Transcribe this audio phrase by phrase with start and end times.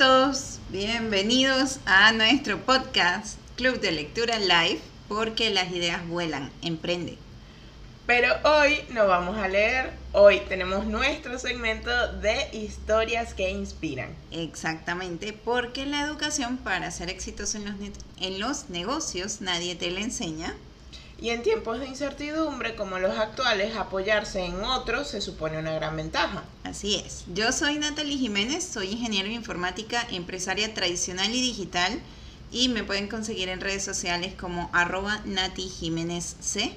[0.00, 7.18] todos, bienvenidos a nuestro podcast Club de Lectura Live, porque las ideas vuelan, emprende.
[8.06, 14.08] Pero hoy no vamos a leer, hoy tenemos nuestro segmento de historias que inspiran.
[14.30, 17.74] Exactamente, porque la educación para ser exitoso en los,
[18.20, 20.54] en los negocios nadie te la enseña.
[21.20, 25.94] Y en tiempos de incertidumbre como los actuales, apoyarse en otros se supone una gran
[25.94, 26.44] ventaja.
[26.64, 27.24] Así es.
[27.34, 32.00] Yo soy Natalie Jiménez, soy ingeniero en informática, empresaria tradicional y digital
[32.50, 36.74] y me pueden conseguir en redes sociales como arroba Nati Jiménez C.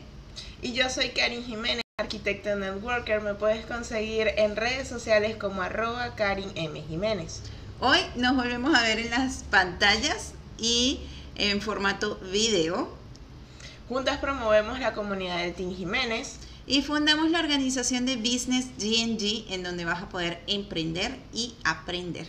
[0.61, 3.21] Y yo soy Karin Jiménez, arquitecta networker.
[3.21, 6.83] Me puedes conseguir en redes sociales como arroba Karin M.
[6.89, 7.41] Jiménez.
[7.79, 10.99] Hoy nos volvemos a ver en las pantallas y
[11.35, 13.02] en formato video
[13.89, 16.39] Juntas promovemos la comunidad del Team Jiménez.
[16.65, 22.27] Y fundamos la organización de Business GNG en donde vas a poder emprender y aprender.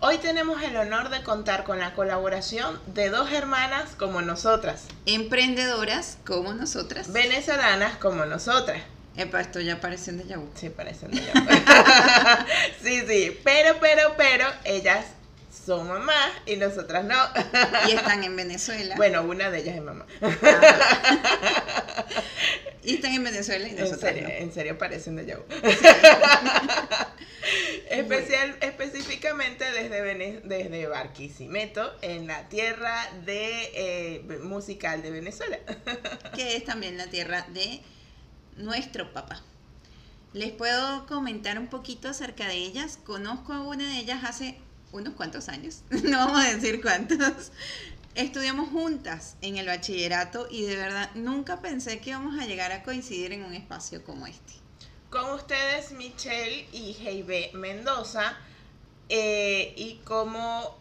[0.00, 4.84] Hoy tenemos el honor de contar con la colaboración de dos hermanas como nosotras.
[5.06, 7.10] Emprendedoras como nosotras.
[7.12, 8.82] Venezolanas como nosotras.
[9.16, 10.50] Epa, esto ya parece un déjà vu.
[10.54, 12.46] Sí, parece un déjà vu.
[12.82, 13.38] sí, sí.
[13.42, 15.06] Pero, pero, pero, ellas
[15.64, 17.16] son mamás y nosotras no.
[17.88, 18.96] Y están en Venezuela.
[18.96, 20.06] Bueno, una de ellas es mamá.
[22.84, 24.34] Y están en Venezuela y nosotras en serio, no.
[24.34, 25.44] En serio parecen de Yahoo.
[27.90, 35.58] Especial, específicamente desde, desde Barquisimeto, en la tierra de eh, musical de Venezuela.
[36.34, 37.80] Que es también la tierra de
[38.56, 39.42] nuestro papá.
[40.32, 42.98] Les puedo comentar un poquito acerca de ellas.
[43.04, 44.56] Conozco a una de ellas hace
[44.92, 47.50] unos cuantos años, no vamos a decir cuántos,
[48.14, 52.82] estudiamos juntas en el bachillerato y de verdad nunca pensé que íbamos a llegar a
[52.82, 54.52] coincidir en un espacio como este.
[55.10, 58.36] Con ustedes Michelle y Heibe Mendoza
[59.08, 60.80] eh, y como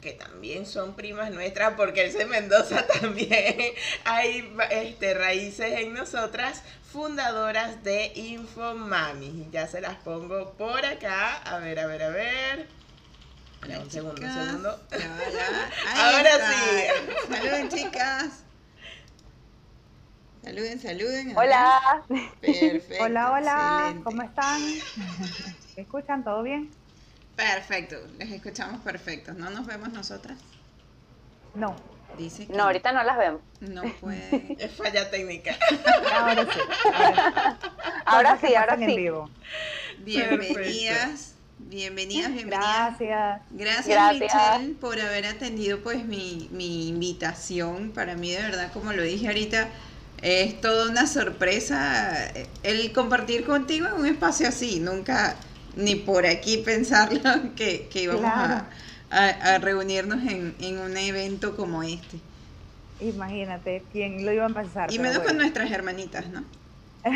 [0.00, 3.74] que también son primas nuestras, porque ese Mendoza también
[4.04, 9.48] hay este, raíces en nosotras, fundadoras de Infomami.
[9.52, 11.36] Ya se las pongo por acá.
[11.36, 12.79] A ver, a ver, a ver
[13.62, 14.80] un segundo, un segundo.
[15.96, 16.86] Ahora sí.
[17.28, 18.42] Saluden, chicas.
[20.42, 21.36] Saluden, saluden.
[21.36, 22.02] Hola.
[22.40, 22.94] Perfecto.
[23.04, 23.94] Hola, hola.
[24.02, 24.60] ¿Cómo están?
[25.76, 26.24] ¿Me escuchan?
[26.24, 26.70] ¿Todo bien?
[27.36, 27.96] Perfecto.
[28.18, 29.36] Les escuchamos perfectos.
[29.36, 30.38] ¿No nos vemos nosotras?
[31.54, 31.76] No.
[32.18, 33.40] Dice que no, ahorita no las vemos.
[33.60, 34.56] No puede.
[34.58, 35.56] Es falla técnica.
[36.12, 36.60] Ahora sí.
[38.04, 38.84] Ahora, sí, ahora sí.
[38.84, 39.30] En vivo.
[39.98, 41.29] Bienvenidas.
[41.70, 42.98] Bienvenidas, bienvenidas.
[42.98, 43.42] Gracias.
[43.52, 47.92] Gracias, Michelle, por haber atendido pues mi, mi, invitación.
[47.92, 49.68] Para mí, de verdad, como lo dije ahorita,
[50.20, 52.26] es toda una sorpresa
[52.64, 54.80] el compartir contigo en un espacio así.
[54.80, 55.36] Nunca,
[55.76, 57.20] ni por aquí pensarlo,
[57.54, 58.66] que, que íbamos a,
[59.12, 62.18] a, reunirnos en, en un evento como este.
[62.98, 64.92] Imagínate, ¿quién lo iba a pensar?
[64.92, 66.42] Y menos con nuestras hermanitas, ¿no?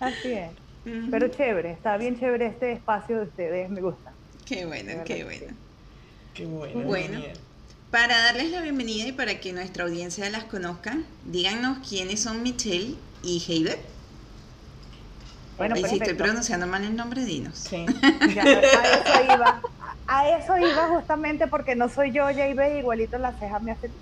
[0.00, 0.61] Así es.
[0.84, 4.12] Pero chévere, está bien chévere este espacio de ustedes, me gusta.
[4.44, 5.54] Qué bueno, qué bueno.
[6.34, 6.80] Qué bueno.
[6.82, 7.22] Bueno,
[7.90, 12.96] para darles la bienvenida y para que nuestra audiencia las conozca, díganos quiénes son Michelle
[13.22, 13.78] y Heiber.
[15.56, 17.58] Bueno, y si estoy pronunciando mal el nombre, dinos.
[17.58, 17.86] Sí.
[18.34, 19.62] Ya, a eso iba.
[20.06, 23.94] A eso iba justamente porque no soy yo, JB, igualito las cejas me hacen...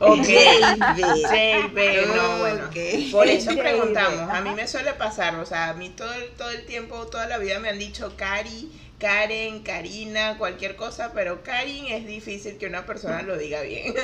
[0.00, 2.70] Ok, JB, no, bueno.
[3.10, 6.50] Por eso preguntamos, a mí me suele pasar, o sea, a mí todo el, todo
[6.50, 11.86] el tiempo, toda la vida me han dicho Cari, Karen, Karina, cualquier cosa, pero Karin
[11.86, 13.94] es difícil que una persona lo diga bien.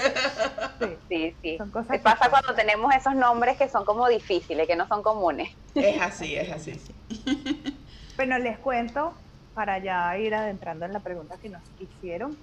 [0.81, 1.57] Sí, sí, sí.
[1.57, 5.03] Son cosas ¿Qué pasa cuando tenemos esos nombres que son como difíciles, que no son
[5.05, 5.57] comunes?
[5.75, 6.83] Es así, es así.
[8.17, 9.15] Bueno, les cuento,
[9.59, 12.39] para ya ir adentrando en la pregunta que nos hicieron.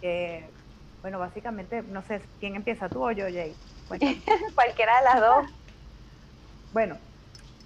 [0.00, 0.48] Eh,
[1.02, 3.52] bueno, básicamente, no sé, ¿quién empieza tú o yo, Jay?
[4.54, 5.46] Cualquiera de las dos.
[6.72, 6.96] Bueno,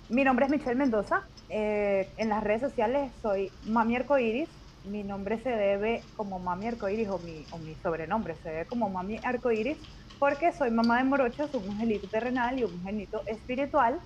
[0.08, 1.22] mi nombre es Michelle Mendoza.
[1.48, 4.48] Eh, en las redes sociales soy Mami Arcoiris.
[4.82, 8.90] Mi nombre se debe como Mami Arcoiris o mi, o mi sobrenombre se debe como
[8.90, 9.78] Mami Arcoiris
[10.18, 14.00] porque soy mamá de morochos, un angelito terrenal y un angelito espiritual.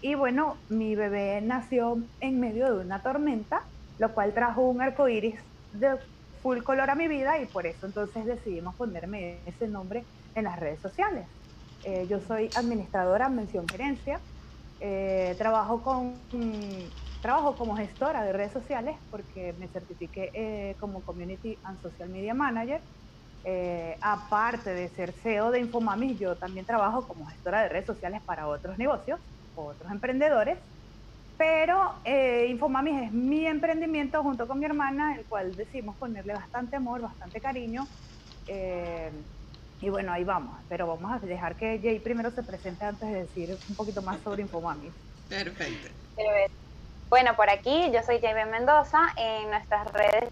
[0.00, 3.68] Y bueno, mi bebé nació en medio de una tormenta,
[3.98, 5.38] lo cual trajo un arcoíris
[5.72, 5.98] de
[6.42, 10.04] full color a mi vida y por eso entonces decidimos ponerme ese nombre
[10.34, 11.26] en las redes sociales.
[11.84, 14.20] Eh, yo soy administradora, mención gerencia,
[14.80, 16.20] eh, trabajo, con,
[17.22, 22.34] trabajo como gestora de redes sociales porque me certifiqué eh, como Community and Social Media
[22.34, 22.80] Manager.
[24.00, 28.46] aparte de ser CEO de Infomami, yo también trabajo como gestora de redes sociales para
[28.46, 29.18] otros negocios,
[29.54, 30.58] otros emprendedores.
[31.38, 36.76] Pero eh, Infomamis es mi emprendimiento junto con mi hermana, el cual decidimos ponerle bastante
[36.76, 37.86] amor, bastante cariño.
[38.48, 39.10] Eh,
[39.80, 40.58] y bueno, ahí vamos.
[40.68, 44.18] Pero vamos a dejar que Jay primero se presente antes de decir un poquito más
[44.20, 44.92] sobre Infomamis.
[45.28, 45.88] Perfecto.
[47.08, 48.98] Bueno, por aquí yo soy Jay Mendoza.
[49.16, 50.28] En nuestras redes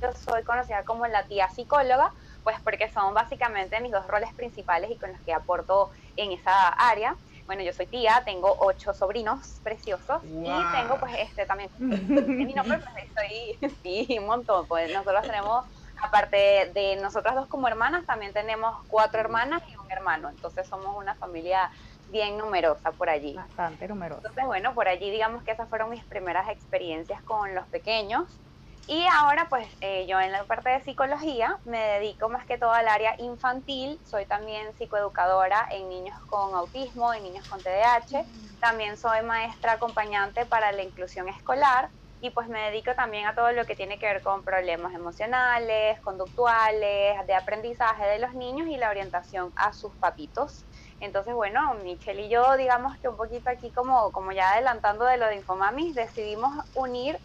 [0.00, 2.12] yo soy conocida como la tía psicóloga,
[2.42, 6.68] pues porque son básicamente mis dos roles principales y con los que aporto en esa
[6.68, 7.16] área.
[7.48, 12.78] Bueno, yo soy tía, tengo ocho sobrinos preciosos y tengo pues este también, mi nombre
[12.78, 15.64] pues soy, sí, un montón, pues nosotros tenemos,
[16.02, 20.94] aparte de nosotras dos como hermanas, también tenemos cuatro hermanas y un hermano, entonces somos
[20.94, 21.70] una familia
[22.08, 23.34] bien numerosa por allí.
[23.34, 24.20] Bastante numerosa.
[24.20, 28.42] Entonces, bueno, por allí digamos que esas fueron mis primeras experiencias con los pequeños.
[28.90, 32.72] Y ahora pues eh, yo en la parte de psicología me dedico más que todo
[32.72, 38.24] al área infantil, soy también psicoeducadora en niños con autismo, en niños con TDAH,
[38.58, 41.90] también soy maestra acompañante para la inclusión escolar.
[42.20, 46.00] Y pues me dedico también a todo lo que tiene que ver con problemas emocionales,
[46.00, 50.66] conductuales, de aprendizaje de los niños y la orientación a sus papitos.
[50.98, 55.18] Entonces, bueno, Michelle y yo, digamos que un poquito aquí como, como ya adelantando de
[55.18, 57.20] lo de Infomamis, decidimos unir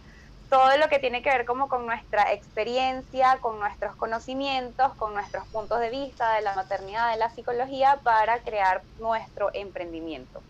[0.54, 5.48] todo lo que tiene que ver como con nuestra experiencia, con nuestros conocimientos, con nuestros
[5.48, 10.44] puntos de vista de la maternidad, de la psicología, para crear nuestro emprendimiento.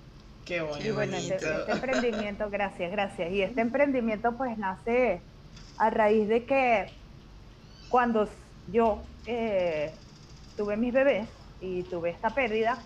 [0.44, 0.86] Qué bonito.
[0.86, 3.32] Y bueno, este, este, emprendimiento, gracias, gracias.
[3.32, 5.22] Y este emprendimiento pues nace
[5.78, 6.92] a raíz de que
[7.88, 8.28] cuando
[8.74, 9.94] yo eh,
[10.58, 11.30] tuve mis bebés
[11.62, 12.78] y tuve esta pérdida,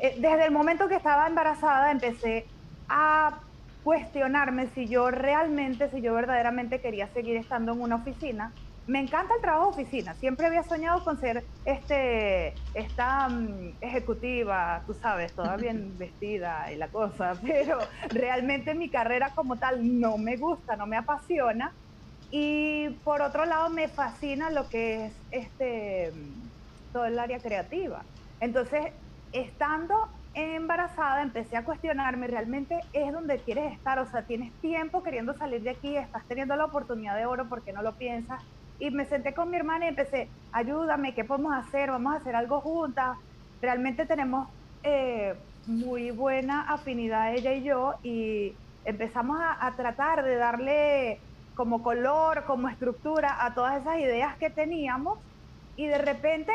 [0.00, 2.46] eh, desde el momento que estaba embarazada empecé
[2.88, 3.40] a
[3.82, 8.56] cuestionarme si yo realmente, si yo verdaderamente quería seguir estando en una oficina.
[8.86, 14.82] Me encanta el trabajo de oficina, siempre había soñado con ser este, esta mm, ejecutiva,
[14.86, 17.78] tú sabes, toda bien vestida y la cosa, pero
[18.10, 21.76] realmente mi carrera como tal no me gusta, no me apasiona.
[22.30, 26.50] Y por otro lado me fascina lo que es este, mm,
[26.92, 28.08] todo el área creativa.
[28.40, 28.82] Entonces,
[29.32, 29.94] estando
[30.34, 35.62] embarazada empecé a cuestionarme, realmente es donde quieres estar, o sea, tienes tiempo queriendo salir
[35.62, 38.42] de aquí, estás teniendo la oportunidad de oro porque no lo piensas.
[38.78, 41.90] Y me senté con mi hermana y empecé, ayúdame, ¿qué podemos hacer?
[41.90, 43.18] Vamos a hacer algo juntas.
[43.60, 44.48] Realmente tenemos
[44.82, 45.34] eh,
[45.66, 48.54] muy buena afinidad ella y yo y
[48.84, 51.20] empezamos a, a tratar de darle
[51.54, 55.18] como color, como estructura a todas esas ideas que teníamos
[55.76, 56.52] y de repente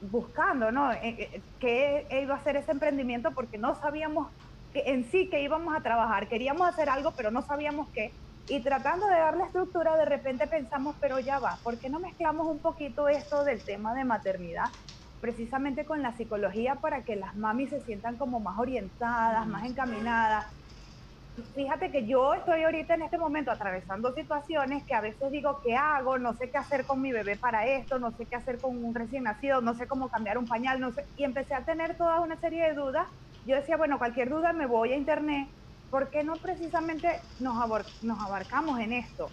[0.00, 0.92] buscando, ¿no?
[0.92, 3.32] Eh, eh, ¿Qué iba a ser ese emprendimiento?
[3.34, 4.32] Porque no sabíamos
[4.72, 6.28] que en sí que íbamos a trabajar.
[6.28, 8.14] Queríamos hacer algo, pero no sabíamos qué.
[8.46, 12.46] Y tratando de darle estructura, de repente pensamos, pero ya va, ¿por qué no mezclamos
[12.46, 14.66] un poquito esto del tema de maternidad?
[15.20, 20.46] Precisamente con la psicología para que las mamis se sientan como más orientadas, más encaminadas,
[21.54, 25.76] fíjate que yo estoy ahorita en este momento atravesando situaciones que a veces digo, ¿qué
[25.76, 26.18] hago?
[26.18, 28.94] No sé qué hacer con mi bebé para esto, no sé qué hacer con un
[28.94, 31.06] recién nacido, no sé cómo cambiar un pañal, no sé.
[31.16, 33.06] Y empecé a tener toda una serie de dudas.
[33.44, 35.48] Yo decía, bueno, cualquier duda me voy a internet.
[35.90, 37.56] ¿Por qué no precisamente nos,
[38.02, 39.30] nos abarcamos en esto?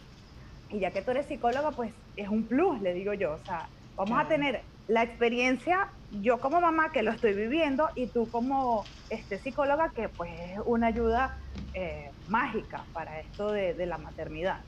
[0.70, 3.34] Y ya que tú eres psicóloga, pues es un plus, le digo yo.
[3.34, 8.12] O sea, vamos a tener la experiencia, yo como mamá que lo estoy viviendo y
[8.12, 11.36] tú como este, psicóloga que pues es una ayuda
[11.74, 14.62] eh, mágica para esto de, la maternidad.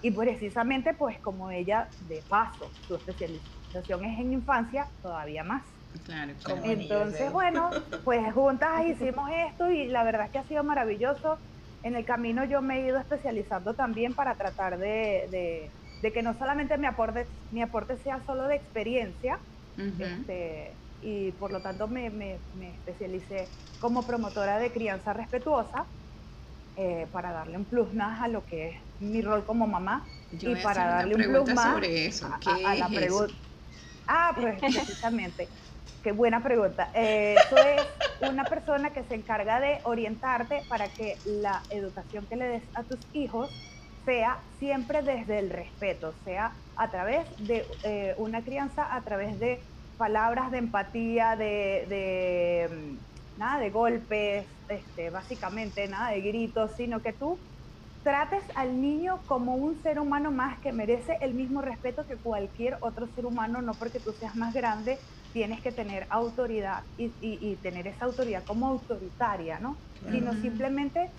[0.00, 5.66] Y precisamente pues como ella de paso, su especialización es en infancia, todavía más.
[6.04, 6.32] Claro,
[6.64, 7.70] Entonces, bueno,
[8.04, 11.38] pues juntas hicimos esto y la verdad es que ha sido maravilloso.
[11.82, 15.70] En el camino yo me he ido especializando también para tratar de,
[16.04, 19.40] de que no solamente mi aporte, mi aporte sea solo de experiencia,
[19.76, 22.40] este, y por lo tanto me, me,
[22.74, 23.48] especialicé
[23.80, 25.86] como promotora de crianza respetuosa
[26.76, 30.56] eh, para darle un plus más a lo que es mi rol como mamá y
[30.56, 32.26] para darle un plus más sobre eso.
[32.26, 33.34] a, la pregunta.
[34.06, 35.48] Ah, pues precisamente.
[36.02, 36.90] Qué buena pregunta.
[36.94, 42.36] Eh, eso es una persona que se encarga de orientarte para que la educación que
[42.36, 43.50] le des a tus hijos
[44.04, 49.60] sea siempre desde el respeto, sea a través de eh, una crianza, a través de
[49.96, 57.12] palabras de empatía, de, mm, nada de golpes, este, básicamente nada de gritos, sino que
[57.12, 57.38] tú
[58.02, 62.76] trates al niño como un ser humano más que merece el mismo respeto que cualquier
[62.82, 64.98] otro ser humano, no porque tú seas más grande,
[65.34, 69.82] tienes que tener autoridad y, tener esa autoridad como autoritaria, ¿no?
[70.08, 71.10] Sino simplemente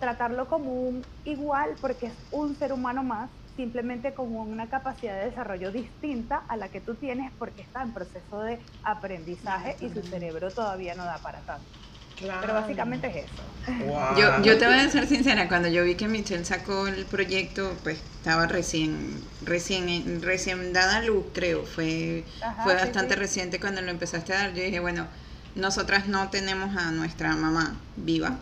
[0.00, 5.26] tratarlo como un igual porque es un ser humano más, simplemente como una capacidad de
[5.26, 10.02] desarrollo distinta a la que tú tienes porque está en proceso de aprendizaje y su
[10.02, 11.70] cerebro todavía no da para tanto.
[12.40, 13.54] Pero básicamente es eso.
[14.10, 17.80] Yo, yo te voy a ser sincera, cuando yo vi que Michelle sacó el proyecto,
[17.82, 22.26] pues estaba recién, recién, recién dada a luz, creo, fue,
[22.58, 24.54] fue bastante reciente cuando lo empezaste a dar.
[24.54, 25.08] Yo dije, bueno,
[25.54, 28.40] nosotras no tenemos a nuestra mamá viva.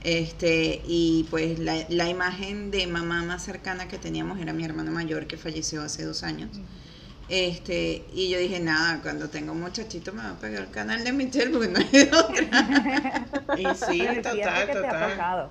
[0.00, 4.92] Este, y pues la, la imagen de mamá más cercana que teníamos era mi hermano
[4.92, 6.60] mayor que falleció hace dos años.
[7.28, 11.04] Este, y yo dije, nada, cuando tengo un muchachito me va a pegar el canal
[11.04, 13.26] de Michelle porque no hay otra.
[13.58, 15.50] y sí, total, total.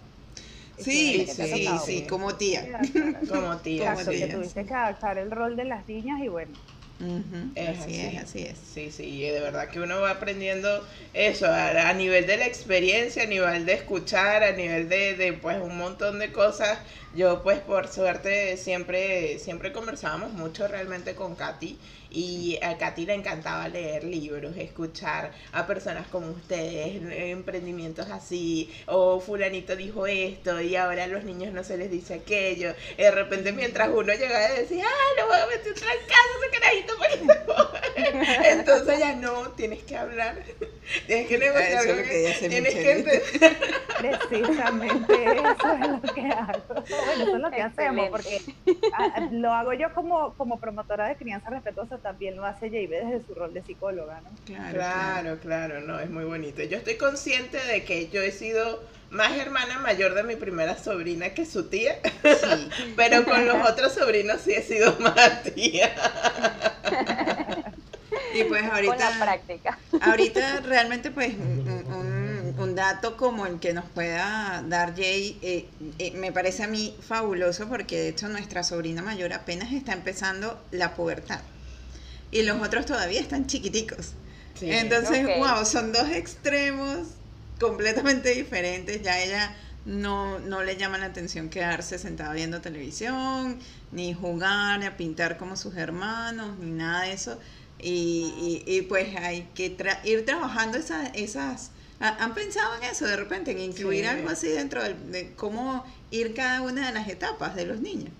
[0.79, 2.67] Sí, sí, sí, como tía.
[3.29, 3.91] Como tía.
[3.91, 6.53] Exacto, que tuviste que adaptar el rol de las niñas y bueno,
[6.99, 8.57] así, es, así es.
[8.73, 13.23] Sí, sí, y de verdad que uno va aprendiendo eso a, nivel de la experiencia,
[13.23, 16.79] a nivel de escuchar, a nivel de, de, pues un montón de cosas.
[17.15, 21.77] Yo pues por suerte siempre, siempre conversábamos mucho realmente con Katy
[22.09, 29.19] y a Katy le encantaba leer libros, escuchar a personas como ustedes, emprendimientos así, o
[29.19, 32.73] fulanito dijo esto y ahora a los niños no se les dice aquello.
[32.97, 36.37] Y de repente mientras uno llegaba a decir, ah, lo voy a meter otra casa,
[38.43, 40.43] entonces ya no, tienes que hablar,
[41.05, 43.23] tienes que negociar, eso es que tienes que entender.
[44.29, 46.63] Precisamente eso es lo que hago.
[46.67, 48.41] Bueno, eso es lo que hacemos, porque
[48.93, 53.25] ah, lo hago yo como, como promotora de crianza respetuosa también lo hace JB desde
[53.25, 54.29] su rol de psicóloga, ¿no?
[54.45, 56.63] Claro, claro, no, es muy bonito.
[56.63, 61.29] Yo estoy consciente de que yo he sido más hermana mayor de mi primera sobrina
[61.29, 61.99] que su tía,
[62.95, 65.95] pero con los otros sobrinos sí he sido más tía.
[68.33, 68.95] y pues ahorita...
[68.95, 69.79] Con la práctica.
[70.01, 75.67] Ahorita realmente pues un, un, dato como el que nos pueda dar Jay eh,
[75.99, 80.61] eh, me parece a mí fabuloso porque de hecho nuestra sobrina mayor apenas está empezando
[80.71, 81.39] la pubertad.
[82.29, 84.11] Y los otros todavía están chiquiticos.
[84.59, 87.07] Entonces, wow, son dos extremos
[87.59, 89.01] completamente diferentes.
[89.01, 93.59] Ya ella no, no le llama la atención quedarse sentada viendo televisión,
[93.91, 97.39] ni jugar, ni a pintar como sus hermanos, ni nada de eso.
[97.79, 101.11] Y, y, pues hay que ir trabajando esas...
[101.13, 106.35] esas ¿Han pensado en eso de repente, en incluir algo así dentro de cómo ir
[106.35, 108.11] cada una de las etapas de los niños?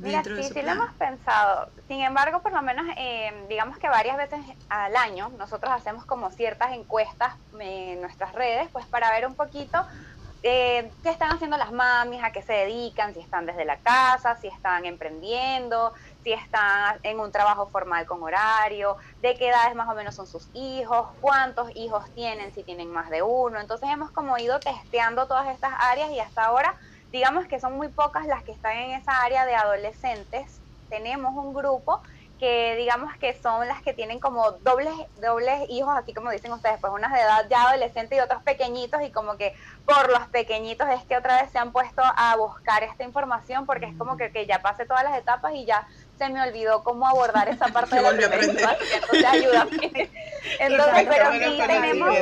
[0.00, 1.70] Mira, sí, sí lo hemos pensado.
[1.86, 6.30] Sin embargo, por lo menos, eh, digamos que varias veces al año nosotros hacemos como
[6.30, 9.84] ciertas encuestas en nuestras redes, pues para ver un poquito
[10.42, 14.36] eh, qué están haciendo las mamis, a qué se dedican, si están desde la casa,
[14.36, 15.92] si están emprendiendo,
[16.22, 20.26] si están en un trabajo formal con horario, de qué edades más o menos son
[20.26, 23.60] sus hijos, cuántos hijos tienen, si tienen más de uno.
[23.60, 26.74] Entonces hemos como ido testeando todas estas áreas y hasta ahora
[27.12, 30.60] digamos que son muy pocas las que están en esa área de adolescentes.
[30.88, 32.00] Tenemos un grupo
[32.40, 36.80] que digamos que son las que tienen como dobles, dobles hijos, aquí como dicen ustedes,
[36.80, 39.52] pues unas de edad ya adolescente y otros pequeñitos, y como que
[39.84, 43.86] por los pequeñitos es que otra vez se han puesto a buscar esta información, porque
[43.86, 45.86] es como que, que ya pasé todas las etapas y ya
[46.20, 50.10] se me olvidó cómo abordar esa parte de la primera entonces ayúdame.
[50.58, 52.16] Entonces, pero sí tenemos,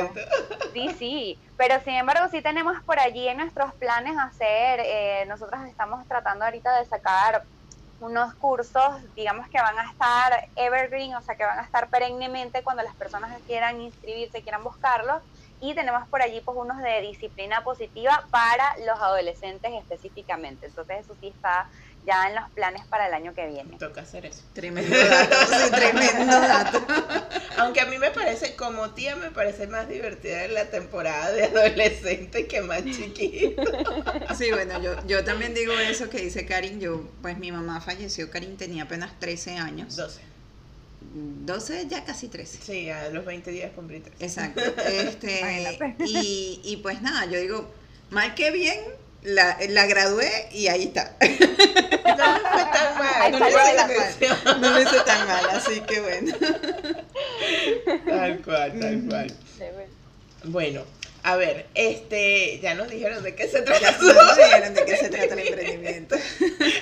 [0.73, 5.61] sí, sí, pero sin embargo sí tenemos por allí en nuestros planes hacer, eh, nosotros
[5.65, 7.43] estamos tratando ahorita de sacar
[7.99, 12.63] unos cursos, digamos que van a estar evergreen, o sea, que van a estar perennemente
[12.63, 15.21] cuando las personas quieran inscribirse, quieran buscarlos.
[15.61, 20.67] Y tenemos por allí pues unos de disciplina positiva para los adolescentes específicamente.
[20.67, 21.69] Entonces eso sí está
[22.09, 23.77] ya en los planes para el año que viene.
[23.77, 24.41] Toca hacer eso.
[24.53, 26.85] Tremendo dato, sí, tremendo dato.
[27.57, 31.43] Aunque a mí me parece, como tía, me parece más divertida en la temporada de
[31.43, 33.61] adolescente que más chiquito.
[34.35, 36.79] Sí, bueno, yo, yo también digo eso que dice Karin.
[36.79, 39.95] Yo, pues mi mamá falleció, Karin tenía apenas 13 años.
[39.95, 40.21] 12.
[41.01, 42.59] 12, ya casi 13.
[42.61, 44.23] Sí, a los 20 días cumplí 13.
[44.23, 44.61] Exacto.
[44.87, 45.67] Este,
[46.05, 47.71] y, y pues nada, yo digo,
[48.09, 48.79] mal que bien,
[49.23, 51.15] la, la gradué y ahí está.
[52.19, 53.31] No me fue tan mal.
[53.31, 54.61] No, me mal.
[54.61, 56.35] no me hice tan mal, así que bueno.
[58.05, 59.33] Tal cual, tal cual.
[60.43, 60.83] Bueno,
[61.23, 63.79] a ver, este, ya nos dijeron de qué se trata.
[63.79, 66.15] Ya nos dijeron de qué se trata el emprendimiento.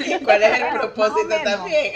[0.06, 1.94] ¿Y cuál es el propósito también?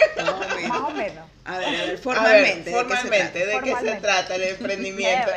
[0.68, 1.30] Más o menos.
[1.46, 2.72] A ver, a ver, formalmente.
[2.72, 5.32] formalmente, ¿de qué se trata el emprendimiento?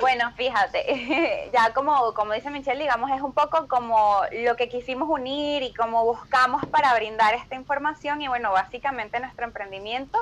[0.00, 5.08] Bueno, fíjate, ya como, como dice Michelle, digamos, es un poco como lo que quisimos
[5.10, 10.18] unir y como buscamos para brindar esta información y bueno, básicamente nuestro emprendimiento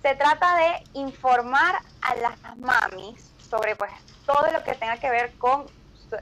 [0.00, 3.90] se trata de informar a las mamis sobre pues
[4.26, 5.66] todo lo que tenga que ver con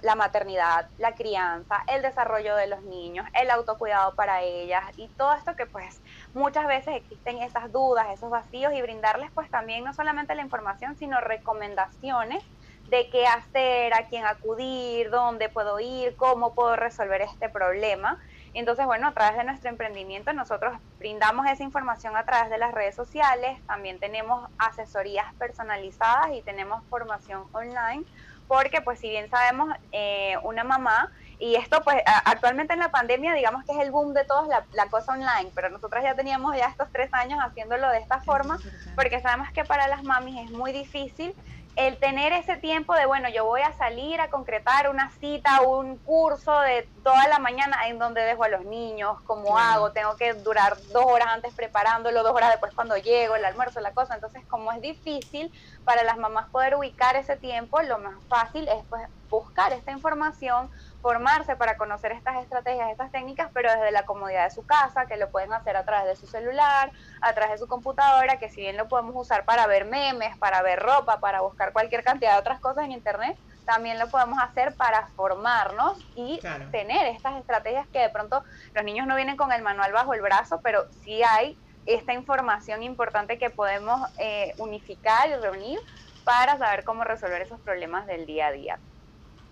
[0.01, 5.35] la maternidad, la crianza, el desarrollo de los niños, el autocuidado para ellas y todo
[5.35, 6.01] esto que pues
[6.33, 10.97] muchas veces existen esas dudas, esos vacíos y brindarles pues también no solamente la información,
[10.97, 12.43] sino recomendaciones
[12.89, 18.21] de qué hacer, a quién acudir, dónde puedo ir, cómo puedo resolver este problema.
[18.55, 22.73] Entonces, bueno, a través de nuestro emprendimiento nosotros brindamos esa información a través de las
[22.73, 28.05] redes sociales, también tenemos asesorías personalizadas y tenemos formación online,
[28.47, 31.11] porque pues si bien sabemos, eh, una mamá,
[31.41, 34.65] y esto pues actualmente en la pandemia digamos que es el boom de todos la,
[34.73, 38.61] la cosa online, pero nosotros ya teníamos ya estos tres años haciéndolo de esta forma,
[38.95, 41.35] porque sabemos que para las mamis es muy difícil
[41.77, 45.99] el tener ese tiempo de, bueno, yo voy a salir a concretar una cita, un
[45.99, 50.35] curso de toda la mañana en donde dejo a los niños, cómo hago, tengo que
[50.35, 54.15] durar dos horas antes preparándolo, dos horas después cuando llego, el almuerzo, la cosa.
[54.15, 55.53] Entonces, como es difícil
[55.85, 59.03] para las mamás poder ubicar ese tiempo, lo más fácil es pues
[59.35, 64.51] buscar esta información, formarse para conocer estas estrategias, estas técnicas, pero desde la comodidad de
[64.51, 67.69] su casa, que lo pueden hacer a través de su celular, a través de su
[67.69, 71.73] computadora, que si bien lo podemos usar para ver memes, para ver ropa, para buscar
[71.73, 77.07] cualquier cantidad de otras cosas en Internet, también lo podemos hacer para formarnos y tener
[77.07, 78.43] estas estrategias que de pronto
[78.75, 82.83] los niños no vienen con el manual bajo el brazo, pero sí hay esta información
[82.83, 85.79] importante que podemos eh, unificar y reunir
[86.25, 88.81] para saber cómo resolver esos problemas del día a día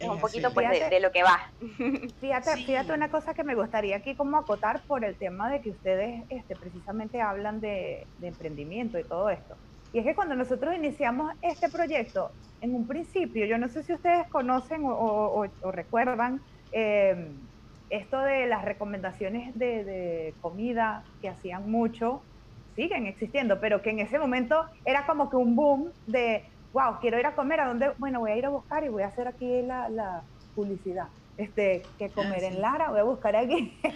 [0.03, 1.51] es un poquito pues de, lo que va.
[2.21, 5.71] Fíjate, fíjate una cosa que me gustaría aquí como acotar por el tema de que
[5.71, 9.57] ustedes este, precisamente hablan de, emprendimiento y todo esto.
[9.93, 12.31] Y es que cuando nosotros iniciamos este proyecto,
[12.61, 16.41] en un principio, yo no sé si ustedes conocen o, recuerdan
[16.71, 17.37] em,
[17.91, 22.23] esto de las recomendaciones de, de comida que hacían mucho,
[22.75, 27.19] siguen existiendo, pero que en ese momento era como que un boom de wow, quiero
[27.19, 27.93] ir a comer, ¿a dónde?
[27.99, 30.23] Bueno, voy a ir a buscar y voy a hacer aquí la,
[30.55, 31.09] publicidad.
[31.39, 33.81] Este, que comer ah, en Lara, voy a buscar aquí.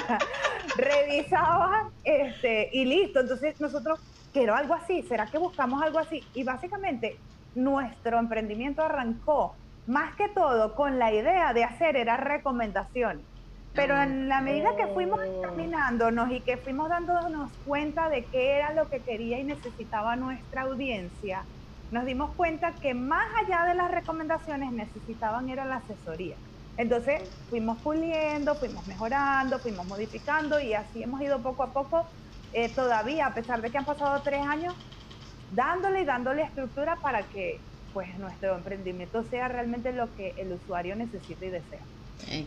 [0.76, 3.20] Revisaba este, y listo.
[3.20, 3.98] Entonces nosotros,
[4.32, 6.22] quiero algo así, ¿será que buscamos algo así?
[6.34, 7.18] Y básicamente
[7.54, 13.26] nuestro emprendimiento arrancó más que todo con la idea de hacer era recomendaciones.
[13.74, 18.72] Pero en la medida que fuimos examinándonos y que fuimos dándonos cuenta de qué era
[18.72, 21.48] lo que quería y necesitaba nuestra audiencia,
[21.90, 26.38] nos dimos cuenta que más allá de las recomendaciones necesitaban era la asesoría.
[26.76, 32.06] Entonces fuimos puliendo, fuimos mejorando, fuimos modificando y así hemos ido poco a poco,
[32.52, 34.76] eh, todavía a pesar de que han pasado tres años,
[35.48, 40.96] dándole y dándole estructura para que pues nuestro emprendimiento sea realmente lo que el usuario
[40.96, 41.86] necesita y desea.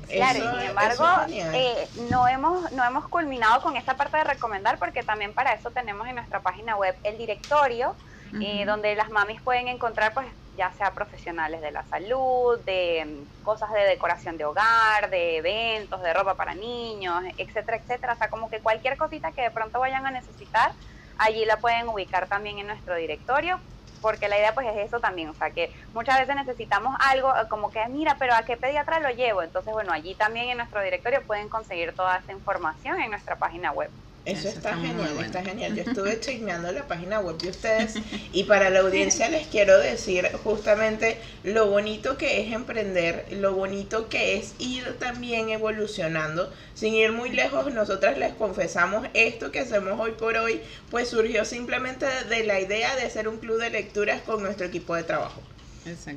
[0.07, 5.03] Claro, sin embargo, eh, no, hemos, no hemos culminado con esta parte de recomendar porque
[5.03, 7.95] también para eso tenemos en nuestra página web el directorio,
[8.41, 13.43] eh, donde las mamis pueden encontrar pues ya sea profesionales de la salud, de mm,
[13.43, 18.13] cosas de decoración de hogar, de eventos, de ropa para niños, etcétera, etcétera.
[18.13, 20.71] O sea, como que cualquier cosita que de pronto vayan a necesitar,
[21.17, 23.59] allí la pueden ubicar también en nuestro directorio
[24.03, 27.47] porque la idea pues es eso también, o sea que muchas veces necesitamos algo eh,
[27.49, 29.41] como que, mira, pero ¿a qué pediatra lo llevo?
[29.43, 33.71] Entonces, bueno, allí también en nuestro directorio pueden conseguir toda esta información en nuestra página
[33.71, 33.93] web.
[34.25, 35.75] Eso, está, genial, está genial.
[35.75, 37.95] Yo estuve chequeando la página web de ustedes
[38.31, 44.07] y para la audiencia les quiero decir justamente lo bonito que es emprender, lo bonito
[44.07, 46.53] que es ir también evolucionando.
[46.73, 51.43] Sin ir muy lejos, nosotras les confesamos esto que hacemos hoy por hoy, pues surgió
[51.43, 55.41] simplemente de la idea de hacer un club de lecturas con nuestro equipo de trabajo.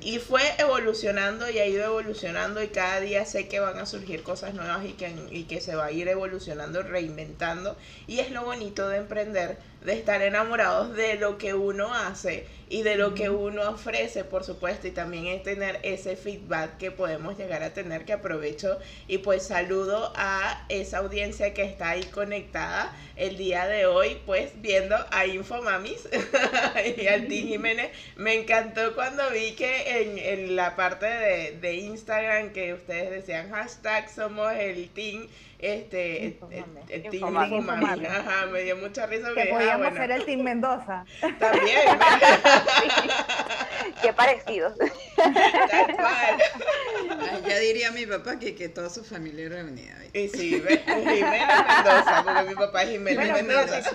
[0.01, 4.23] Y fue evolucionando y ha ido evolucionando y cada día sé que van a surgir
[4.23, 7.77] cosas nuevas y que, y que se va a ir evolucionando, reinventando.
[8.07, 12.83] Y es lo bonito de emprender, de estar enamorados de lo que uno hace y
[12.83, 17.39] de lo que uno ofrece, por supuesto, y también es tener ese feedback que podemos
[17.39, 22.93] llegar a tener, que aprovecho y pues saludo a esa audiencia que está ahí conectada
[23.15, 26.09] el día de hoy, pues viendo a Infomamis
[26.99, 27.91] y al Team Jiménez.
[28.17, 33.51] Me encantó cuando vi que en, en la parte de, de Instagram que ustedes decían
[33.51, 35.29] hashtag somos el Team
[35.59, 36.39] este,
[36.91, 39.33] el, Team Ajá, me dio mucha risa.
[39.35, 41.05] Que, podíamos ser el Team Mendoza.
[41.39, 41.81] También.
[44.03, 44.75] Qué parecido.
[47.49, 49.95] ya diría mi papá que, que toda su familia era reunida.
[50.13, 53.91] Y sí, Jiménez Mendoza, porque mi papá es Jiménez Mendoza.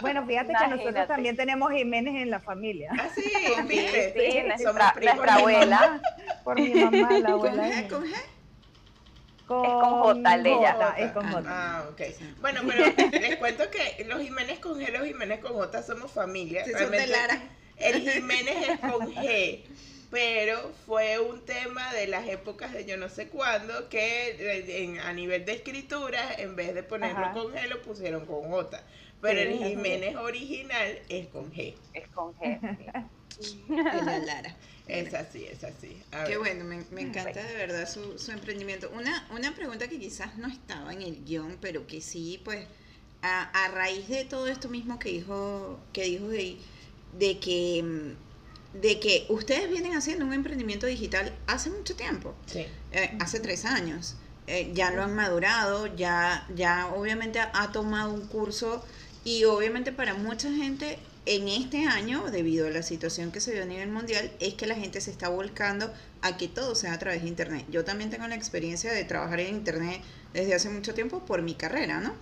[0.00, 2.92] bueno, fíjate que nosotros también tenemos Jiménez en la familia.
[2.98, 3.30] Ah, sí,
[3.66, 4.14] viste.
[4.14, 6.00] Sí, nuestra, nuestra abuela.
[6.44, 7.88] Por mi mamá, la abuela.
[7.88, 8.14] ¿Con G?
[9.48, 10.94] Con es con J el de ella.
[10.98, 11.42] Es con J.
[11.46, 12.00] Ah, ok.
[12.42, 12.84] Bueno, pero
[13.18, 16.66] les cuento que los Jiménez con G, los Jiménez con J somos familia.
[16.66, 17.40] Sí, son de Lara.
[17.78, 19.64] El Jiménez es con G.
[20.10, 25.12] Pero fue un tema de las épocas de yo no sé cuándo que eh, a
[25.14, 28.82] nivel de escritura, en vez de ponerlo con G, lo pusieron con J.
[29.22, 31.74] Pero el Jiménez original es con G.
[31.94, 33.08] Es con G.
[33.40, 34.56] Elia Lara.
[34.86, 36.02] Es así, es así.
[36.12, 36.38] A Qué ver.
[36.38, 38.90] bueno, me, me encanta de verdad su, su emprendimiento.
[38.94, 42.66] Una, una pregunta que quizás no estaba en el guion, pero que sí, pues,
[43.22, 46.56] a, a raíz de todo esto mismo que dijo, que dijo de,
[47.18, 52.66] de que mm, de que ustedes vienen haciendo un emprendimiento digital hace mucho tiempo, Sí.
[52.92, 54.16] eh, hace tres años.
[54.46, 58.84] Eh, ya lo han madurado, ya, ya obviamente ha, ha tomado un curso
[59.24, 60.98] y obviamente para mucha gente
[61.36, 64.66] en este año, debido a la situación que se dio a nivel mundial, es que
[64.66, 67.66] la gente se está volcando a que todo sea a través de Internet.
[67.70, 71.54] Yo también tengo la experiencia de trabajar en Internet desde hace mucho tiempo por mi
[71.54, 72.14] carrera, ¿no?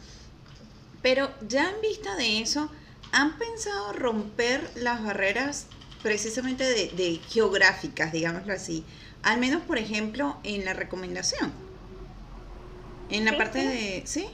[1.03, 2.71] Pero ya en vista de eso,
[3.13, 5.69] ¿han pensado romper las barreras
[6.03, 8.85] precisamente de, de geográficas, digámoslo así?
[9.23, 11.53] Al menos, por ejemplo, en la recomendación.
[13.09, 13.67] En la Sí, parte sí.
[13.67, 14.03] de...
[14.07, 14.29] ¿Sí?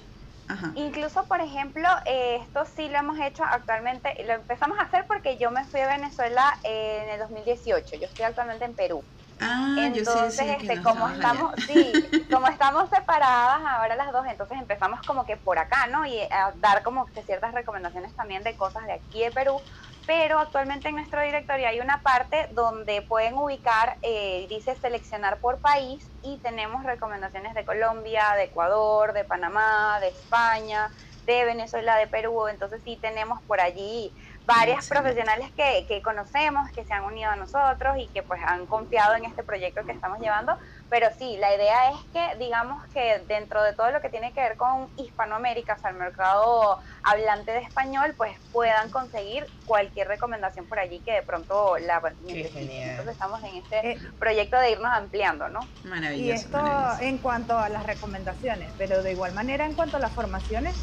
[0.52, 0.72] Ajá.
[0.76, 5.38] Incluso, por ejemplo, eh, esto sí lo hemos hecho actualmente, lo empezamos a hacer porque
[5.38, 9.02] yo me fui a Venezuela en el 2018, yo estoy actualmente en Perú.
[9.40, 11.14] Ah, yo sí entonces, este, como allá.
[11.16, 11.92] estamos, sí,
[12.30, 16.04] como estamos separadas ahora las dos, entonces empezamos como que por acá, ¿no?
[16.04, 19.62] Y a dar como que ciertas recomendaciones también de cosas de aquí de Perú,
[20.06, 25.60] pero actualmente en nuestro directorio hay una parte donde pueden ubicar, eh, dice seleccionar por
[25.60, 30.90] país y tenemos recomendaciones de Colombia, de Ecuador, de Panamá, de España,
[31.22, 34.12] de Venezuela, de Perú, entonces sí tenemos por allí
[34.44, 38.66] varias profesionales que, que conocemos, que se han unido a nosotros y que pues han
[38.66, 40.58] confiado en este proyecto que estamos llevando,
[40.92, 44.42] pero sí, la idea es que digamos que dentro de todo lo que tiene que
[44.42, 50.68] ver con Hispanoamérica, o sea, el mercado hablante de español, pues puedan conseguir cualquier recomendación
[50.68, 52.90] por allí que de pronto la genial.
[52.90, 55.60] Entonces estamos en este Eh, proyecto de irnos ampliando, ¿no?
[55.80, 57.02] Y Maravilloso, esto maravilloso.
[57.04, 60.76] en cuanto a las recomendaciones, pero de igual manera en cuanto a las formaciones,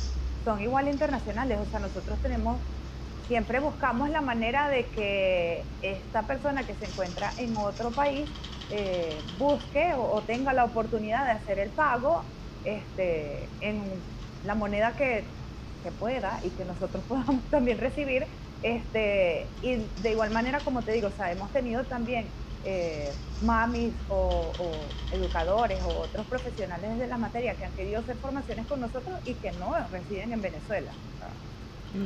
[0.43, 1.60] son igual internacionales.
[1.60, 2.63] O sea, nosotros tenemos,
[3.28, 8.36] siempre buscamos la manera de que esta persona que se encuentra en otro país
[8.70, 12.26] eh, busque o, tenga la oportunidad de hacer el pago
[12.64, 14.10] este, en
[14.42, 15.36] la moneda que,
[15.82, 18.28] que pueda y que nosotros podamos también recibir.
[18.62, 24.04] Este, y de igual manera, como te digo, o sea, hemos tenido también eh, mamis
[24.08, 28.82] o, o educadores o otros profesionales de la materia que han querido hacer formaciones con
[28.82, 30.98] nosotros y que no residen en Venezuela.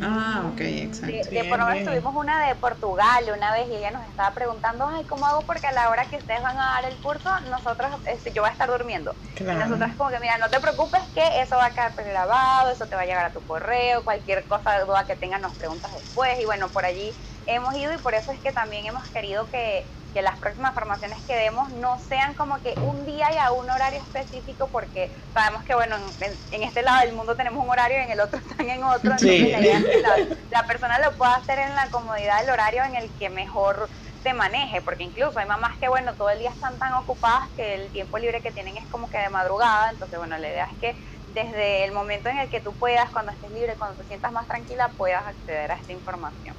[0.02, 1.30] Ah, ok, De, exacto.
[1.32, 4.88] de por lo menos tuvimos una de Portugal una vez y ella nos estaba preguntando,
[4.88, 5.46] ay, ¿cómo hago?
[5.46, 8.50] Porque a la hora que ustedes van a dar el curso, nosotros, este, yo voy
[8.50, 9.18] a estar durmiendo.
[9.36, 9.60] Y Claro.
[9.60, 12.96] nosotros como que, mira, no te preocupes que eso va a quedar grabado, eso te
[12.96, 16.40] va a llegar a tu correo, cualquier cosa, duda que tengan nos preguntas después.
[16.40, 19.92] Y bueno, por allí hemos ido y por eso es que también hemos querido que,
[20.14, 23.70] que las próximas formaciones que demos no sean como que un día y a un
[23.70, 27.98] horario específico, porque sabemos que, bueno, en, en este lado del mundo tenemos un horario
[28.00, 29.12] y en el otro están en otro.
[29.12, 30.16] Entonces la idea es que la,
[30.52, 33.90] la persona lo pueda hacer en la comodidad del horario en el que mejor
[34.22, 37.76] se maneje, porque incluso hay mamás que, bueno, todo el día están tan ocupadas que
[37.76, 40.78] el tiempo libre que tienen es como que de madrugada, entonces, bueno, la idea es
[40.80, 40.96] que
[41.34, 44.48] desde el momento en el que tú puedas, cuando estés libre, cuando te sientas más
[44.48, 46.56] tranquila, puedas acceder a esta información.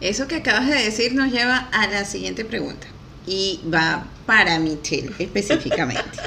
[0.00, 2.86] Eso que acabas de decir nos lleva a la siguiente pregunta
[3.28, 6.18] y va para Michelle específicamente.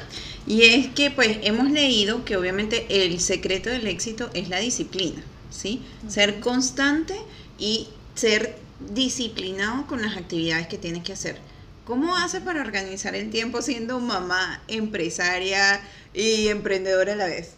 [0.45, 5.21] Y es que pues hemos leído que obviamente el secreto del éxito es la disciplina,
[5.49, 5.81] ¿sí?
[6.07, 7.15] Ser constante
[7.57, 11.37] y ser disciplinado con las actividades que tienes que hacer.
[11.85, 15.81] ¿Cómo hace para organizar el tiempo siendo mamá, empresaria
[16.13, 17.55] y emprendedora a la vez?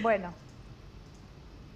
[0.00, 0.34] Bueno.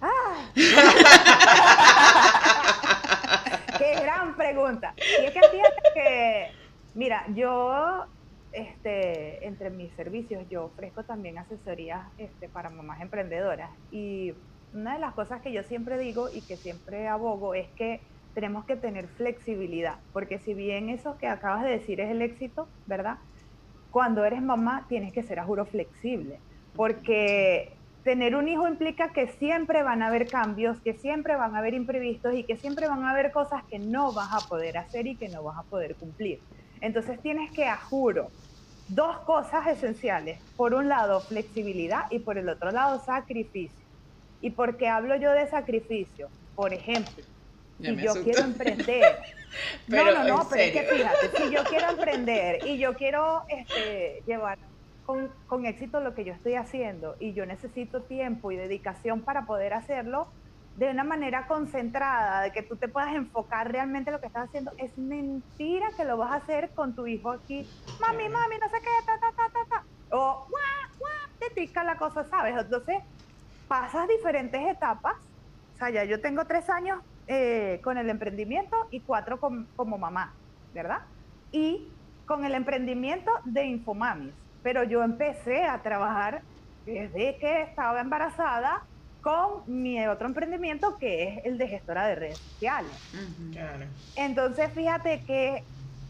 [0.01, 0.51] ¡Ah!
[3.77, 4.93] ¡Qué gran pregunta!
[4.97, 6.60] Y es que fíjate que,
[6.93, 8.05] mira, yo,
[8.51, 13.71] este, entre mis servicios, yo ofrezco también asesorías este, para mamás emprendedoras.
[13.91, 14.33] Y
[14.73, 18.01] una de las cosas que yo siempre digo y que siempre abogo es que
[18.33, 22.67] tenemos que tener flexibilidad, porque si bien eso que acabas de decir es el éxito,
[22.85, 23.17] ¿verdad?
[23.91, 26.39] Cuando eres mamá tienes que ser a juro flexible,
[26.75, 27.73] porque
[28.03, 31.73] tener un hijo implica que siempre van a haber cambios, que siempre van a haber
[31.73, 35.17] imprevistos y que siempre van a haber cosas que no vas a poder hacer y
[35.17, 36.39] que no vas a poder cumplir.
[36.81, 38.33] Entonces tienes que, a juro,
[38.87, 40.41] dos cosas esenciales.
[40.55, 43.87] Por un lado, flexibilidad y por el otro lado, sacrificio.
[44.41, 46.31] ¿Y por qué hablo yo de sacrificio?
[46.55, 47.23] Por ejemplo,
[47.77, 49.19] Ya si yo quiero emprender.
[49.87, 53.41] Pero, no, no, no, pero es que fíjate, si yo quiero emprender y yo quiero
[53.49, 54.57] este, llevar
[55.03, 59.45] con, con éxito lo que yo estoy haciendo y yo necesito tiempo y dedicación para
[59.45, 60.31] poder hacerlo
[60.81, 64.47] de una manera concentrada, de que tú te puedas enfocar realmente en lo que estás
[64.47, 68.67] haciendo, es mentira que lo vas a hacer con tu hijo aquí, mami, mami, no
[68.67, 72.57] sé qué, ta, ta, ta, ta, ta, o guau, guau, te pica la cosa, ¿sabes?
[72.57, 73.03] Entonces,
[73.67, 75.13] pasas diferentes etapas,
[75.75, 79.97] o sea, ya yo tengo tres años eh, con el emprendimiento y cuatro com- como
[79.99, 80.33] mamá.
[80.73, 81.01] ¿verdad?
[81.51, 81.89] Y
[82.25, 84.33] con el emprendimiento de Infomamis.
[84.63, 86.43] Pero yo empecé a trabajar
[86.85, 88.81] desde que estaba embarazada
[89.21, 92.91] con mi otro emprendimiento que es el de gestora de redes sociales.
[93.51, 93.85] Claro.
[94.15, 95.63] Entonces, fíjate que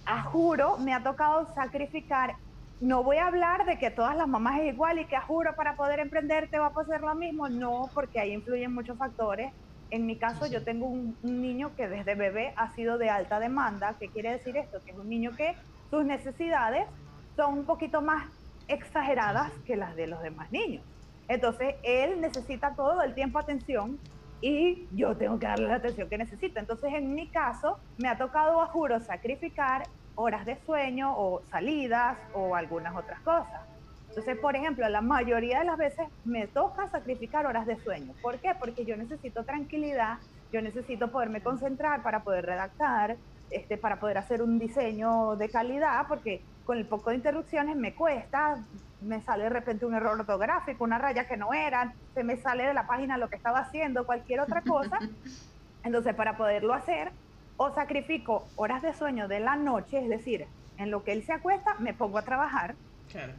[0.06, 2.36] a juro me ha tocado sacrificar.
[2.80, 5.56] No voy a hablar de que todas las mamás es igual y que a juro
[5.56, 7.48] para poder emprender te va a pasar lo mismo.
[7.50, 9.54] No, porque ahí influyen muchos factores.
[9.92, 13.40] En mi caso, yo tengo un, un, niño que desde bebé ha sido de alta
[13.40, 13.96] demanda.
[14.00, 14.80] ¿Qué quiere decir esto?
[14.84, 15.54] Que es un niño que
[15.90, 16.88] sus necesidades
[17.36, 18.24] son un poquito más
[18.70, 20.84] exageradas que las de los demás niños.
[21.32, 23.98] Entonces, él necesita todo el tiempo atención
[24.42, 26.60] y yo tengo que darle la atención que necesita.
[26.60, 29.84] Entonces, en mi caso, me ha tocado, a juro, sacrificar
[30.16, 33.62] horas de sueño o salidas o algunas otras cosas.
[34.10, 38.14] Entonces, por ejemplo, la mayoría de las veces me toca sacrificar horas de sueño.
[38.22, 38.52] ¿Por qué?
[38.60, 40.18] Porque yo necesito tranquilidad,
[40.52, 43.16] yo necesito poderme concentrar para poder redactar,
[43.52, 47.96] este, para poder hacer un diseño de calidad, porque con el poco de interrupciones me
[47.96, 48.62] cuesta,
[49.02, 52.66] me sale de repente un error ortográfico, una raya que no era, se me sale
[52.66, 55.00] de la página lo que estaba haciendo, cualquier otra cosa.
[55.84, 57.12] Entonces, para poderlo hacer,
[57.58, 61.34] o sacrifico horas de sueño de la noche, es decir, en lo que él se
[61.34, 62.76] acuesta, me pongo a trabajar,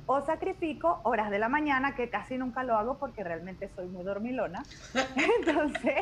[0.06, 4.04] o sacrifico horas de la mañana, que casi nunca lo hago porque realmente soy muy
[4.04, 4.62] dormilona.
[5.38, 5.94] Entonces,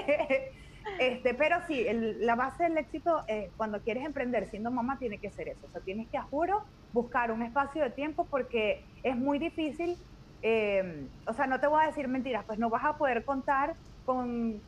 [0.98, 5.30] este, pero sí, la base del éxito eh, cuando quieres emprender siendo mamá tiene que
[5.30, 5.66] ser eso.
[5.66, 6.62] O sea, tienes que, a juro,
[6.92, 9.96] buscar un espacio de tiempo porque es muy difícil.
[10.42, 13.76] Eh, o sea, no te voy a decir mentiras, pues no vas a poder contar
[14.04, 14.62] con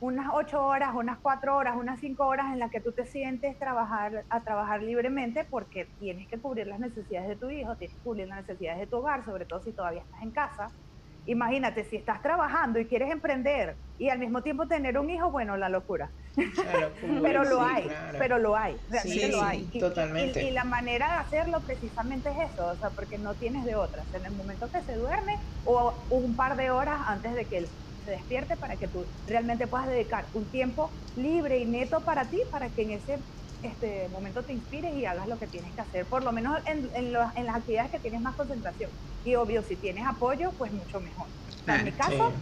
[0.00, 3.58] unas ocho horas, unas cuatro horas, unas cinco horas en las que tú te sientes
[3.58, 8.02] trabajar, a trabajar libremente porque tienes que cubrir las necesidades de tu hijo, tienes que
[8.02, 10.74] cubrir las necesidades de tu hogar, sobre todo si todavía estás en casa.
[11.24, 15.56] Imagínate, si estás trabajando y quieres emprender y al mismo tiempo tener un hijo, bueno,
[15.56, 16.12] la locura.
[17.22, 19.70] pero lo hay, pero lo hay, realmente lo hay.
[19.78, 20.42] totalmente.
[20.42, 24.12] Y, la manera de hacerlo precisamente es eso, o sea, porque no tienes de otras.
[24.12, 25.32] En el momento que se duerme
[25.64, 27.68] o un par de horas antes de que él
[28.04, 32.40] se despierte para que tú realmente puedas dedicar un tiempo libre y neto para ti,
[32.50, 33.24] para que en ese
[33.62, 36.90] este momento te inspires y hagas lo que tienes que hacer, por lo menos en,
[36.94, 38.90] en, en las actividades que tienes más concentración.
[39.24, 41.26] Y obvio, si tienes apoyo, pues mucho mejor.
[41.66, 42.32] en mi caso,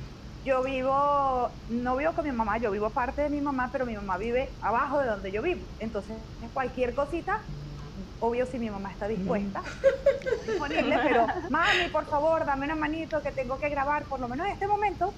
[0.45, 3.95] yo vivo, no vivo con mi mamá, yo vivo parte de mi mamá, pero mi
[3.95, 5.67] mamá vive abajo de donde yo vivo.
[5.79, 6.17] Entonces,
[6.55, 7.39] cualquier cosita,
[8.19, 9.63] obvio si mi mamá está dispuesta,
[10.47, 14.47] disponible, pero mami, por favor, dame una manito que tengo que grabar, por lo menos
[14.47, 15.13] en este momento,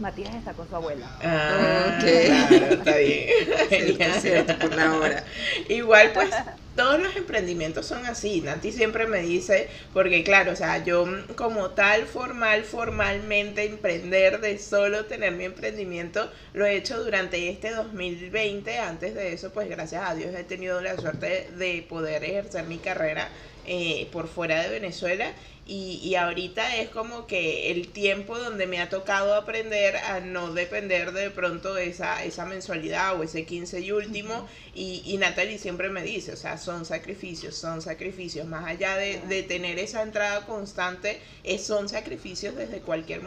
[0.00, 1.06] Matías está con su abuela.
[1.22, 2.04] Ah, ok.
[2.04, 4.46] está bien.
[4.60, 5.24] por la hora.
[5.68, 6.30] Igual, pues,
[6.74, 8.40] todos los emprendimientos son así.
[8.40, 14.58] Nati siempre me dice, porque claro, o sea, yo como tal, formal, formalmente emprender de
[14.58, 18.78] solo tener mi emprendimiento, lo he hecho durante este 2020.
[18.78, 22.78] Antes de eso, pues, gracias a Dios he tenido la suerte de poder ejercer mi
[22.78, 23.28] carrera
[23.66, 25.32] eh, por fuera de Venezuela
[25.70, 30.52] y, y, ahorita es como que el tiempo donde me ha tocado aprender a no
[30.52, 34.48] depender de pronto esa, esa mensualidad o ese 15 y último.
[34.74, 38.48] Y, y Natalie siempre me dice, o sea, son sacrificios, son sacrificios.
[38.48, 43.20] Más allá de, de tener esa entrada constante, es, son sacrificios desde cualquier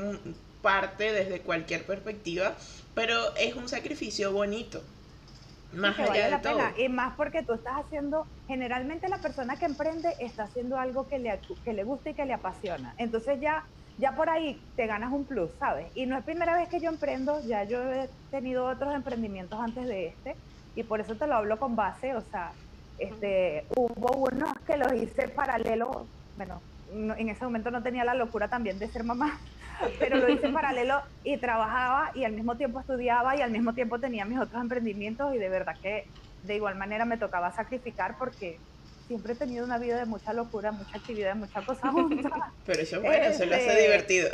[0.61, 2.57] parte, desde cualquier perspectiva,
[2.93, 4.83] pero es un sacrificio bonito.
[5.73, 6.73] Más allá de la Pena.
[6.77, 11.19] Y más porque tú estás haciendo, generalmente la persona que emprende está haciendo algo que
[11.19, 12.93] le, que le gusta y que le apasiona.
[12.97, 13.65] Entonces ya,
[13.97, 15.91] ya por ahí te ganas un plus, ¿sabes?
[15.95, 19.87] Y no es primera vez que yo emprendo, ya yo he tenido otros emprendimientos antes
[19.87, 20.35] de este
[20.75, 22.51] y por eso te lo hablo con base, o sea,
[22.97, 28.47] este, hubo unos que los hice paralelo, bueno, en ese momento no tenía la locura
[28.47, 29.39] también de ser mamá,
[29.99, 33.73] pero lo hice en paralelo y trabajaba y al mismo tiempo estudiaba y al mismo
[33.73, 36.07] tiempo tenía mis otros emprendimientos y de verdad que
[36.41, 38.59] de igual manera me tocaba sacrificar porque
[39.07, 42.31] siempre he tenido una vida de mucha locura, mucha actividad, mucha cosa juntas.
[42.65, 44.29] Pero eso es bueno, se lo hace este, divertido.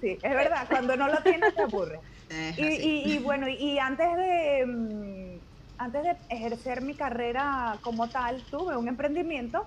[0.00, 2.00] Sí, es verdad, cuando no lo tienes te aburre.
[2.56, 5.40] Y, y, bueno, y antes de, mm,
[5.78, 9.66] antes de ejercer mi carrera como tal, tuve un emprendimiento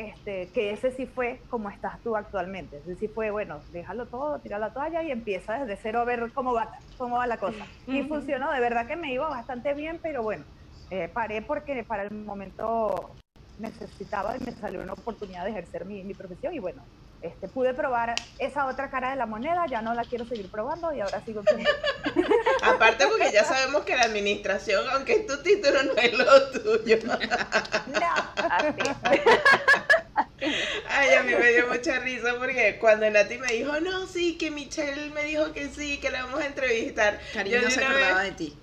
[0.00, 2.78] este, que ese sí fue como estás tú actualmente.
[2.78, 6.32] Ese sí fue, bueno, déjalo todo, tira la toalla y empieza desde cero a ver
[6.34, 7.66] cómo va, cómo va la cosa.
[7.86, 10.44] Y funcionó, de verdad que me iba bastante bien, pero bueno,
[10.90, 13.16] eh, paré porque para el momento
[13.58, 16.82] necesitaba y me salió una oportunidad de ejercer mi, mi profesión y bueno,
[17.22, 20.92] este, pude probar esa otra cara de la moneda, ya no la quiero seguir probando
[20.92, 21.42] y ahora sigo
[22.62, 26.98] Aparte porque ya sabemos que la administración, aunque es tu título, no es lo tuyo.
[27.06, 27.18] no,
[28.36, 29.20] así.
[30.88, 34.50] Ay, a mí me dio mucha risa porque cuando Nati me dijo, no, sí, que
[34.50, 37.20] Michelle me dijo que sí, que la vamos a entrevistar.
[37.34, 38.58] Cariño, no se acordaba de ti.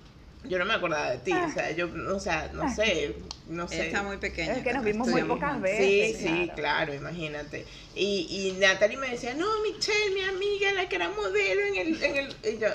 [0.48, 3.14] Yo no me acordaba de ti, o sea, yo, o sea, no sé,
[3.48, 3.86] no sé.
[3.86, 4.54] Está muy pequeña.
[4.54, 6.16] Es que nos vimos muy pocas veces.
[6.18, 7.66] Sí, sí, claro, imagínate.
[7.94, 12.02] Y, y Natalie me decía, no, Michelle, mi amiga, la que era modelo en el,
[12.02, 12.68] en el, y yo,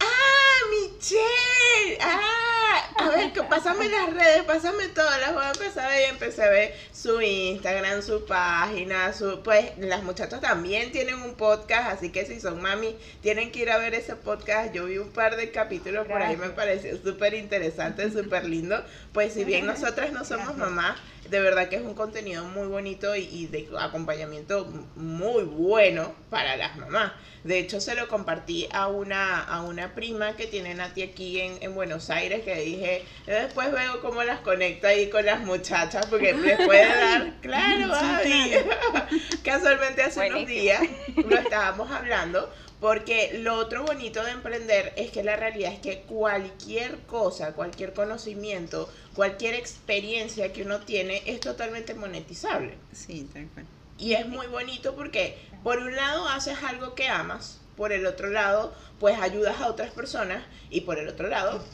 [0.00, 5.88] ah, Michelle, ah, a ver, pásame las redes, pásame todas, las voy a empezar a
[5.88, 11.22] ver y empecé a ver su Instagram, su página, su, pues, las muchachas también tienen
[11.22, 14.86] un podcast, así que si son mami, tienen que ir a ver ese podcast, yo
[14.86, 16.56] vi un par de capítulos por ahí, me Gracias.
[16.56, 20.98] pareció súper interesante, súper lindo, pues si bien nosotras no somos mamás,
[21.30, 26.56] de verdad que es un contenido muy bonito y, y de acompañamiento muy bueno para
[26.56, 27.12] las mamás.
[27.44, 31.62] De hecho, se lo compartí a una, a una prima que tiene Nati aquí en,
[31.62, 36.06] en Buenos Aires, que dije, "Yo después veo cómo las conecta ahí con las muchachas,
[36.06, 37.92] porque les puede dar, claro.
[39.44, 40.80] Casualmente hace unos días
[41.16, 42.50] lo estábamos hablando,
[42.84, 47.94] porque lo otro bonito de emprender es que la realidad es que cualquier cosa, cualquier
[47.94, 52.74] conocimiento, cualquier experiencia que uno tiene es totalmente monetizable.
[52.92, 53.64] Sí, tal cual.
[53.96, 58.28] Y es muy bonito porque por un lado haces algo que amas, por el otro
[58.28, 61.64] lado pues ayudas a otras personas y por el otro lado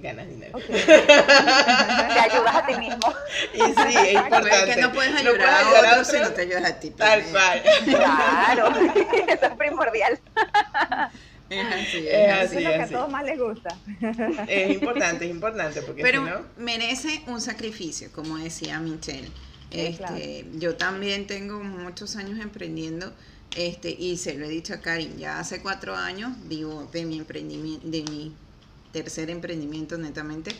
[0.00, 0.58] ganas dinero.
[0.66, 3.14] Te ayudas a ti mismo.
[3.54, 4.50] Y sí, es importante.
[4.50, 6.64] Porque que no puedes No ayudar puedes a ayudar a otros si no te ayudas
[6.64, 6.90] a ti.
[6.90, 7.32] Tal primero.
[7.32, 7.62] cual.
[7.84, 8.68] Claro,
[9.28, 10.20] eso es primordial.
[11.48, 12.56] Es así, Es es así.
[12.56, 13.80] es lo que a todos más les gusta.
[14.48, 16.46] Es importante, es importante porque Pero si no...
[16.56, 19.32] merece un sacrificio, como decía Michelle.
[19.70, 20.58] Sí, Este, claro.
[20.58, 23.12] Yo también tengo muchos años emprendiendo
[23.54, 27.18] este, y se lo he dicho a Karin, ya hace cuatro años vivo de mi
[27.18, 28.36] emprendimiento, de mi
[29.02, 30.52] tercer emprendimiento netamente.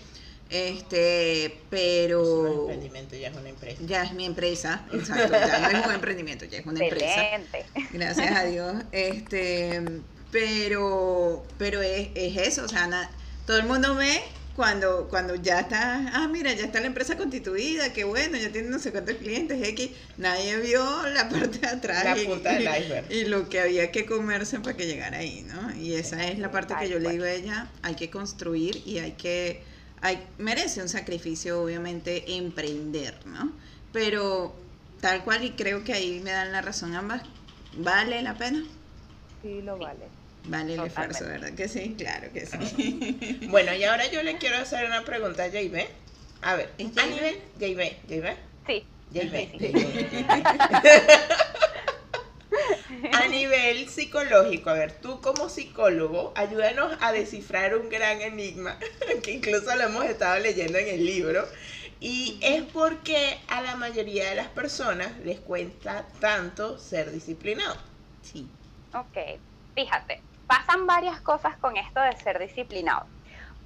[0.50, 3.82] Este, Es un pero emprendimiento, ya es una empresa.
[3.84, 7.24] ya es mi empresa, exacto, ya no es un emprendimiento, ya es una empresa.
[7.34, 7.66] Excelente.
[7.92, 8.74] Gracias a Dios.
[8.92, 9.82] Este,
[10.30, 13.10] pero, pero es, es eso, o sea, na-
[13.46, 14.20] todo el mundo ve
[14.56, 18.70] cuando, cuando ya está, ah, mira, ya está la empresa constituida, qué bueno, ya tiene
[18.70, 22.62] no sé cuántos clientes, X, nadie vio la parte de atrás La y, punta del
[22.62, 23.12] iceberg.
[23.12, 25.76] y lo que había que comerse para que llegara ahí, ¿no?
[25.76, 28.98] Y esa es la parte que yo le digo a ella, hay que construir y
[28.98, 29.62] hay que,
[30.00, 33.52] hay, merece un sacrificio, obviamente, emprender, ¿no?
[33.92, 34.64] Pero
[35.00, 37.22] tal cual, y creo que ahí me dan la razón ambas,
[37.72, 38.64] ¿vale la pena?
[39.42, 40.10] Sí, lo vale.
[40.48, 40.86] Vale el Totalmente.
[40.86, 41.54] esfuerzo, ¿verdad?
[41.56, 43.38] Que sí, claro que sí.
[43.50, 45.86] Bueno, y ahora yo le quiero hacer una pregunta a JB.
[46.42, 48.84] A ver, ¿Es a nivel JB, JB, Sí.
[49.10, 49.60] JB.
[53.12, 58.78] A nivel psicológico, a ver, tú como psicólogo, ayúdanos a descifrar un gran enigma,
[59.22, 61.46] que incluso lo hemos estado leyendo en el libro,
[62.00, 67.76] y es porque a la mayoría de las personas les cuesta tanto ser disciplinado.
[68.22, 68.46] Sí.
[68.94, 69.18] Ok,
[69.74, 73.10] fíjate, pasan varias cosas con esto de ser disciplinado.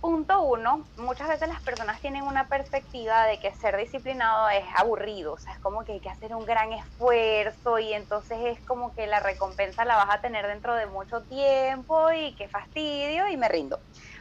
[0.00, 5.34] Punto uno, muchas veces las personas tienen una perspectiva de que ser disciplinado es aburrido,
[5.34, 8.94] o sea, es como que hay que hacer un gran esfuerzo y entonces es como
[8.94, 13.36] que la recompensa la vas a tener dentro de mucho tiempo y qué fastidio y
[13.36, 13.78] me rindo.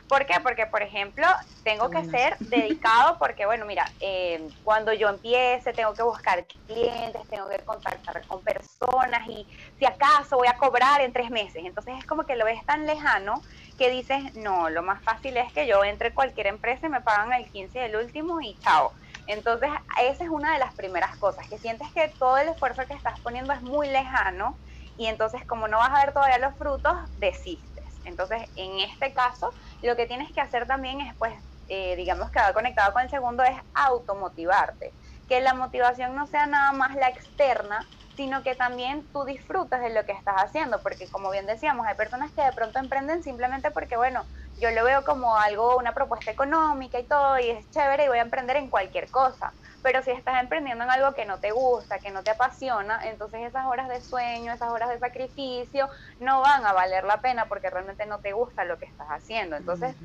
[0.09, 0.33] ¿Por qué?
[0.43, 1.27] Porque, por ejemplo,
[1.63, 7.21] tengo que ser dedicado porque, bueno, mira, eh, cuando yo empiece tengo que buscar clientes,
[7.27, 11.63] tengo que contactar con personas y si acaso voy a cobrar en tres meses.
[11.63, 13.43] Entonces es como que lo ves tan lejano
[13.77, 17.31] que dices, no, lo más fácil es que yo entre cualquier empresa y me pagan
[17.33, 18.93] el 15 del último y chao.
[19.27, 19.69] Entonces
[20.01, 23.19] esa es una de las primeras cosas, que sientes que todo el esfuerzo que estás
[23.21, 24.59] poniendo es muy lejano
[24.97, 27.68] y entonces como no vas a ver todavía los frutos, desistes.
[28.09, 31.33] Entonces en este caso lo que tienes que hacer también es pues,
[31.67, 34.95] eh, digamos que va conectado con el segundo, es automotivarte.
[35.27, 39.91] Que la motivación no sea nada más la externa, sino que también tú disfrutas de
[39.91, 43.71] lo que estás haciendo, porque como bien decíamos, hay personas que de pronto emprenden simplemente
[43.71, 48.05] porque, bueno, yo lo veo como algo, una propuesta económica y todo, y es chévere
[48.05, 49.55] y voy a emprender en cualquier cosa.
[49.81, 53.41] Pero si estás emprendiendo en algo que no te gusta, que no te apasiona, entonces
[53.41, 57.69] esas horas de sueño, esas horas de sacrificio, no van a valer la pena porque
[57.69, 59.55] realmente no te gusta lo que estás haciendo.
[59.55, 59.95] Entonces,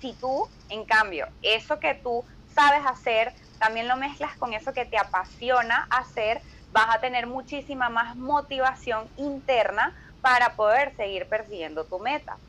[0.00, 4.86] si tú, en cambio, eso que tú sabes hacer, también lo mezclas con eso que
[4.86, 11.98] te apasiona hacer, vas a tener muchísima más motivación interna para poder seguir persiguiendo tu
[11.98, 12.40] meta.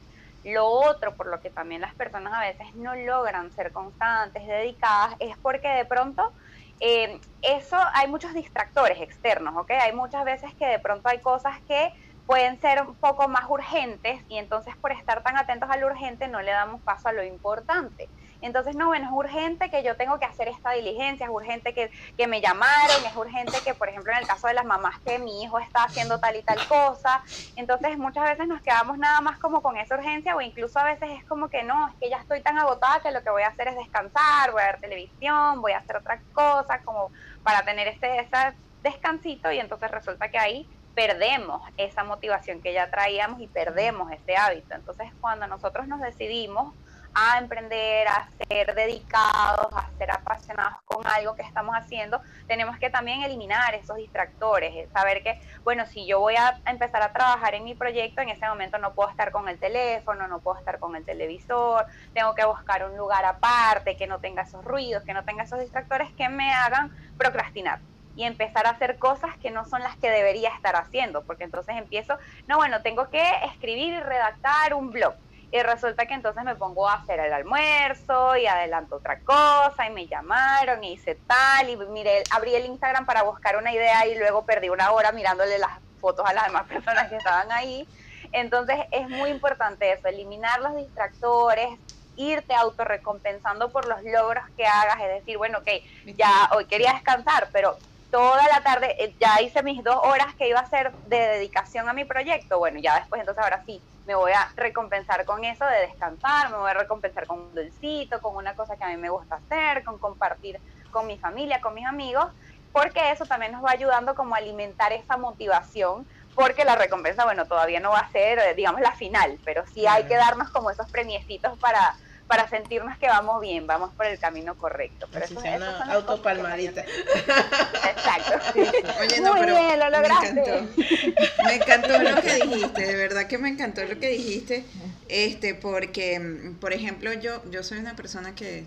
[0.44, 5.16] Lo otro, por lo que también las personas a veces no logran ser constantes, dedicadas,
[5.20, 6.34] es porque de pronto
[6.82, 9.72] eh, eso hay muchos distractores externos, ¿ok?
[9.82, 11.92] Hay muchas veces que de pronto hay cosas que
[12.26, 16.28] pueden ser un poco más urgentes y entonces por estar tan atentos a lo urgente
[16.28, 18.10] no le damos paso a lo importante.
[18.42, 21.92] Entonces, no, bueno, es urgente que yo tengo que hacer esta diligencia, es urgente que,
[22.18, 25.20] que me llamaron, es urgente que, por ejemplo, en el caso de las mamás, que
[25.20, 27.24] mi hijo está haciendo tal y tal cosa.
[27.56, 31.10] Entonces, muchas veces nos quedamos nada más como con esa urgencia o incluso a veces
[31.12, 33.50] es como que no, es que ya estoy tan agotada que lo que voy a
[33.50, 37.12] hacer es descansar, voy a ver televisión, voy a hacer otra cosa, como
[37.44, 42.90] para tener este ese descansito y entonces resulta que ahí perdemos esa motivación que ya
[42.90, 44.76] traíamos y perdemos ese hábito.
[44.76, 46.74] Entonces, cuando nosotros nos decidimos
[47.14, 52.90] a emprender, a ser dedicados, a ser apasionados con algo que estamos haciendo, tenemos que
[52.90, 57.64] también eliminar esos distractores, saber que, bueno, si yo voy a empezar a trabajar en
[57.64, 60.96] mi proyecto, en ese momento no puedo estar con el teléfono, no puedo estar con
[60.96, 65.26] el televisor, tengo que buscar un lugar aparte que no tenga esos ruidos, que no
[65.26, 67.80] tenga esos distractores que me hagan procrastinar
[68.16, 71.76] y empezar a hacer cosas que no son las que debería estar haciendo, porque entonces
[71.78, 75.16] empiezo, no, bueno, tengo que escribir y redactar un blog
[75.52, 79.90] y resulta que entonces me pongo a hacer el almuerzo y adelanto otra cosa y
[79.90, 84.18] me llamaron y hice tal y miré, abrí el Instagram para buscar una idea y
[84.18, 87.86] luego perdí una hora mirándole las fotos a las demás personas que estaban ahí.
[88.32, 91.68] Entonces es muy importante eso, eliminar los distractores,
[92.16, 95.68] irte autorrecompensando por los logros que hagas, es decir, bueno, ok,
[96.16, 97.78] ya hoy quería descansar, pero
[98.12, 101.88] toda la tarde eh, ya hice mis dos horas que iba a hacer de dedicación
[101.90, 105.66] a mi proyecto, bueno, ya después entonces ahora sí, me voy a recompensar con eso
[105.66, 108.98] de descansar, me voy a recompensar con un dulcito, con una cosa que a mí
[108.98, 110.60] me gusta hacer, con compartir
[110.92, 112.28] con mi familia, con mis amigos,
[112.74, 116.06] porque eso también nos va ayudando como a alimentar esa motivación,
[116.36, 119.86] porque la recompensa, bueno, todavía no va a ser, eh, digamos, la final, pero sí
[119.88, 121.96] hay que darnos como esos premiecitos para
[122.28, 125.08] para sentirnos que vamos bien, vamos por el camino correcto.
[125.12, 126.82] Pero eso, una autopalmadita.
[126.82, 128.40] Exacto.
[129.02, 130.34] Oye, no, Muy bien, lo lograste.
[130.34, 131.44] Me encantó.
[131.44, 134.66] me encantó lo que dijiste, de verdad que me encantó lo que dijiste,
[135.10, 138.66] este, porque, por ejemplo, yo, yo soy una persona que,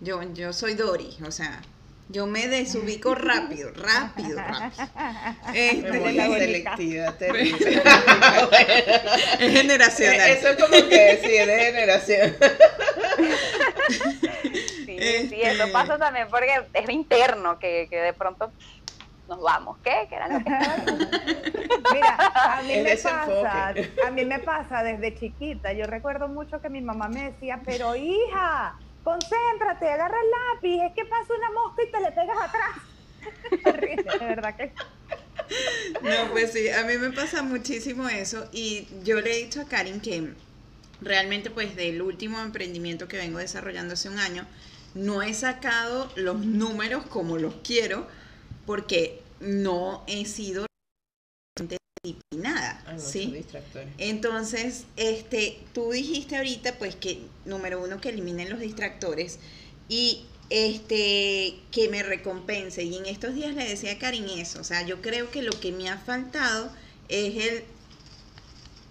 [0.00, 1.62] yo, yo soy Dori, o sea,
[2.10, 4.88] yo me desubico rápido, rápido, rápido.
[5.52, 7.82] Este, Memoria selectiva, terrible.
[9.38, 10.30] es generacional.
[10.30, 12.36] Eso es como que sí, es de generación.
[14.86, 18.52] Sí, sí, eso este, pasa también porque es interno, que, que de pronto
[19.28, 19.76] nos vamos.
[19.84, 20.06] ¿Qué?
[20.08, 20.50] ¿Qué era lo que
[21.92, 23.74] Mira, a mí me pasa,
[24.06, 25.72] a mí me pasa desde chiquita.
[25.74, 28.78] Yo recuerdo mucho que mi mamá me decía, pero hija,
[29.08, 34.18] concéntrate, agarra el lápiz, es que pasa una mosca y te le pegas atrás.
[34.20, 34.72] de verdad que...
[36.02, 39.64] No, pues sí, a mí me pasa muchísimo eso y yo le he dicho a
[39.64, 40.34] Karin que
[41.00, 44.46] realmente pues del último emprendimiento que vengo desarrollando hace un año,
[44.94, 48.06] no he sacado los números como los quiero
[48.66, 50.66] porque no he sido
[52.02, 53.44] disciplinada, ¿sí?
[53.98, 59.38] Entonces, este, tú dijiste ahorita, pues que número uno que eliminen los distractores
[59.88, 62.82] y este que me recompense.
[62.82, 65.52] Y en estos días le decía a Karin eso, o sea, yo creo que lo
[65.52, 66.70] que me ha faltado
[67.08, 67.64] es el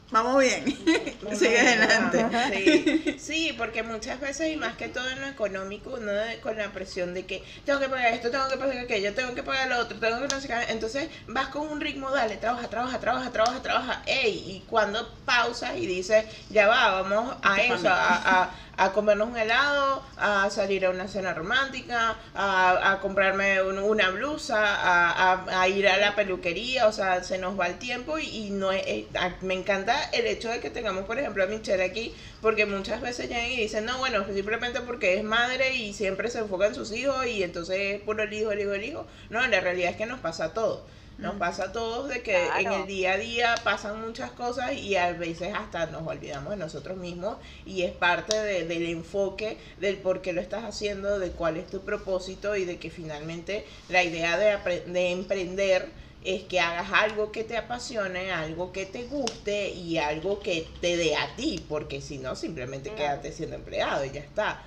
[0.10, 0.64] Vamos bien,
[1.34, 3.20] sigue adelante.
[3.20, 3.53] Sí.
[3.58, 7.26] porque muchas veces, y más que todo en lo económico, uno con la presión de
[7.26, 10.22] que tengo que pagar esto, tengo que pagar aquello, tengo que pagar lo otro, tengo
[10.22, 10.53] que no sé qué.
[10.70, 14.03] Entonces vas con un ritmo, dale, trabaja, trabaja, trabaja, trabaja, trabaja.
[14.05, 18.51] Ey, y cuando pausas y dices, ya va, vamos a eso, a a
[18.93, 25.88] comernos un helado, a salir a una cena romántica, a, comprarme una blusa, a, ir
[25.88, 28.69] a la peluquería, o sea, se nos va el tiempo y, no
[29.41, 33.30] me encanta el hecho de que tengamos, por ejemplo, a Michelle aquí, porque muchas veces
[33.30, 36.91] llegan y dicen, no, bueno, simplemente porque es madre y siempre se enfoca en sus
[36.91, 39.07] hijos y entonces es puro el hijo, el hijo, el hijo.
[39.30, 40.86] No, la realidad es que nos pasa todo.
[41.18, 44.95] Nos pasa a todos de que en el día a día pasan muchas cosas y
[44.95, 50.22] a veces hasta nos olvidamos de nosotros mismos y es parte del enfoque del por
[50.22, 54.38] qué lo estás haciendo, de cuál es tu propósito y de que finalmente la idea
[54.38, 55.89] de, de emprender
[56.24, 60.97] es que hagas algo que te apasione, algo que te guste y algo que te
[60.97, 64.63] dé a ti, porque si no, simplemente quédate siendo empleado y ya está.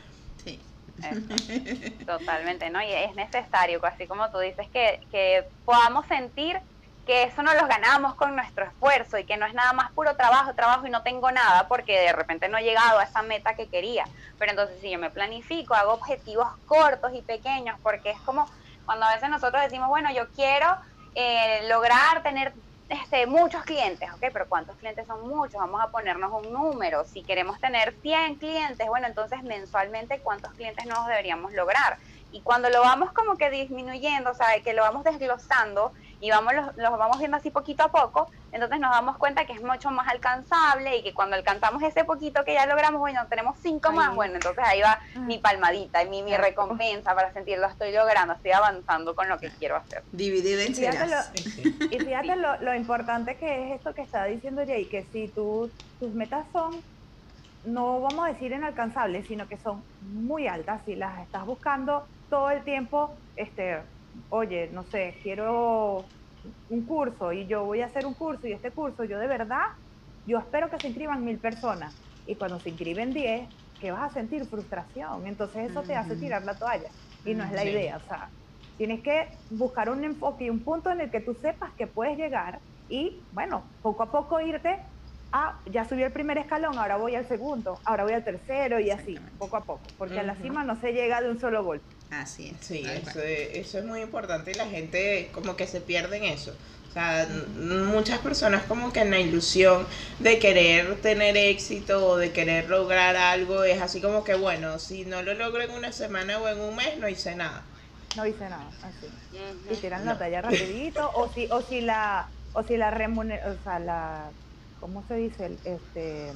[2.07, 2.83] totalmente, ¿no?
[2.83, 6.61] Y es necesario, así como tú dices, que, que podamos sentir
[7.07, 10.15] que eso no lo ganamos con nuestro esfuerzo y que no es nada más puro
[10.17, 13.55] trabajo, trabajo y no tengo nada porque de repente no he llegado a esa meta
[13.55, 14.05] que quería.
[14.39, 18.49] Pero entonces si yo me planifico, hago objetivos cortos y pequeños, porque es como
[18.85, 20.67] cuando a veces nosotros decimos, bueno, yo quiero
[21.15, 22.55] eh, lograr tener
[22.91, 24.25] este, muchos clientes, ¿ok?
[24.33, 25.61] Pero ¿cuántos clientes son muchos?
[25.61, 27.05] Vamos a ponernos un número.
[27.05, 31.99] Si queremos tener 100 clientes, bueno, entonces mensualmente, ¿cuántos clientes nos deberíamos lograr?
[32.33, 36.55] Y cuando lo vamos como que disminuyendo, o sea, que lo vamos desglosando y vamos
[36.55, 39.91] los, los vamos viendo así poquito a poco, entonces nos damos cuenta que es mucho
[39.91, 44.15] más alcanzable y que cuando alcanzamos ese poquito que ya logramos, bueno, tenemos cinco más,
[44.15, 48.53] bueno, entonces ahí va mi palmadita, mi, mi recompensa para sentir lo estoy logrando, estoy
[48.53, 50.03] avanzando con lo que quiero hacer.
[50.13, 50.73] Dividir en
[51.91, 55.71] Y fíjate lo, lo, importante que es esto que está diciendo Jay, que si tú,
[55.99, 56.83] tus metas son
[57.65, 59.83] no vamos a decir inalcanzables, sino que son
[60.15, 60.81] muy altas.
[60.87, 63.81] Si las estás buscando todo el tiempo, este,
[64.29, 66.13] oye, no sé, quiero
[66.69, 69.63] un curso y yo voy a hacer un curso y este curso, yo de verdad,
[70.25, 71.97] yo espero que se inscriban mil personas.
[72.25, 73.49] Y cuando se inscriben diez,
[73.79, 75.27] que vas a sentir frustración.
[75.27, 76.93] Entonces eso te hace tirar la toalla.
[77.25, 77.97] Y no es la idea.
[77.99, 78.33] O sea,
[78.77, 82.17] tienes que buscar un enfoque y un punto en el que tú sepas que puedes
[82.19, 84.77] llegar y, bueno, poco a poco irte
[85.33, 88.91] ah, ya subí el primer escalón, ahora voy al segundo, ahora voy al tercero y
[88.91, 91.87] así, poco a poco, porque a la cima no se llega de un solo golpe.
[92.11, 92.67] Así es.
[92.67, 96.55] Sí, eso, eso, es muy importante y la gente como que se pierde en eso.
[96.89, 99.87] O sea, muchas personas como que en la ilusión
[100.19, 105.05] de querer tener éxito o de querer lograr algo es así como que, bueno, si
[105.05, 107.63] no lo logro en una semana o en un mes, no hice nada.
[108.17, 109.07] No hice nada, así.
[109.71, 113.63] Y tiran la talla rapidito, o si, o si la, o si la remuneración, o
[113.63, 114.31] sea, la
[114.81, 115.47] ¿cómo se dice?
[115.47, 116.33] El, este,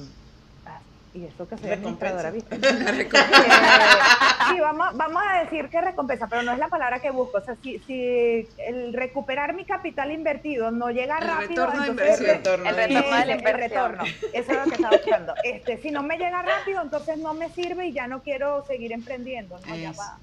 [0.65, 0.79] ah,
[1.13, 2.55] y eso que soy administradora, ¿viste?
[4.49, 7.39] sí, vamos, vamos a decir que recompensa, pero no es la palabra que busco.
[7.39, 12.19] O sea, si, si el recuperar mi capital invertido no llega el rápido, retorno entonces,
[12.19, 12.67] de inversión.
[12.67, 14.03] el retorno de la el retorno.
[14.33, 15.33] Eso es lo que estaba buscando.
[15.43, 18.93] Este, si no me llega rápido, entonces no me sirve y ya no quiero seguir
[18.93, 19.59] emprendiendo.
[19.67, 20.19] No, ya va.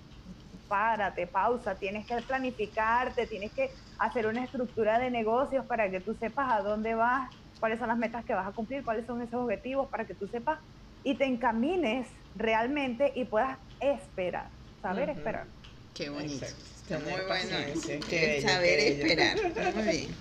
[0.68, 6.14] Párate, pausa, tienes que planificarte, tienes que hacer una estructura de negocios para que tú
[6.14, 7.30] sepas a dónde vas
[7.62, 10.26] cuáles son las metas que vas a cumplir, cuáles son esos objetivos para que tú
[10.26, 10.58] sepas
[11.04, 14.50] y te encamines realmente y puedas esperar,
[14.80, 15.46] saber esperar.
[15.94, 16.46] Qué bonito.
[16.88, 18.42] muy bueno.
[18.42, 19.36] saber esperar.
[19.74, 20.16] Muy bien.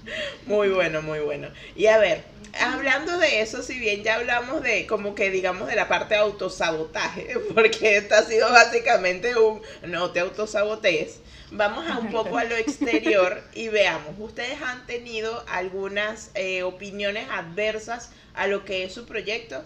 [0.45, 1.49] Muy bueno, muy bueno.
[1.75, 2.23] Y a ver,
[2.59, 6.21] hablando de eso, si bien ya hablamos de como que digamos de la parte de
[6.21, 11.19] autosabotaje, porque esto ha sido básicamente un no te autosabotees
[11.53, 17.27] Vamos a un poco a lo exterior y veamos, ¿ustedes han tenido algunas eh, opiniones
[17.29, 19.61] adversas a lo que es su proyecto?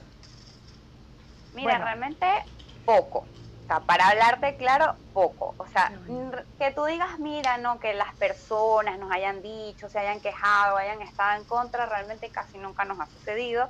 [1.54, 2.26] Mira, realmente
[2.86, 3.28] poco.
[3.66, 5.56] O sea, para hablarte claro, poco.
[5.58, 5.92] O sea,
[6.60, 11.02] que tú digas, mira, no, que las personas nos hayan dicho, se hayan quejado, hayan
[11.02, 13.68] estado en contra, realmente casi nunca nos ha sucedido.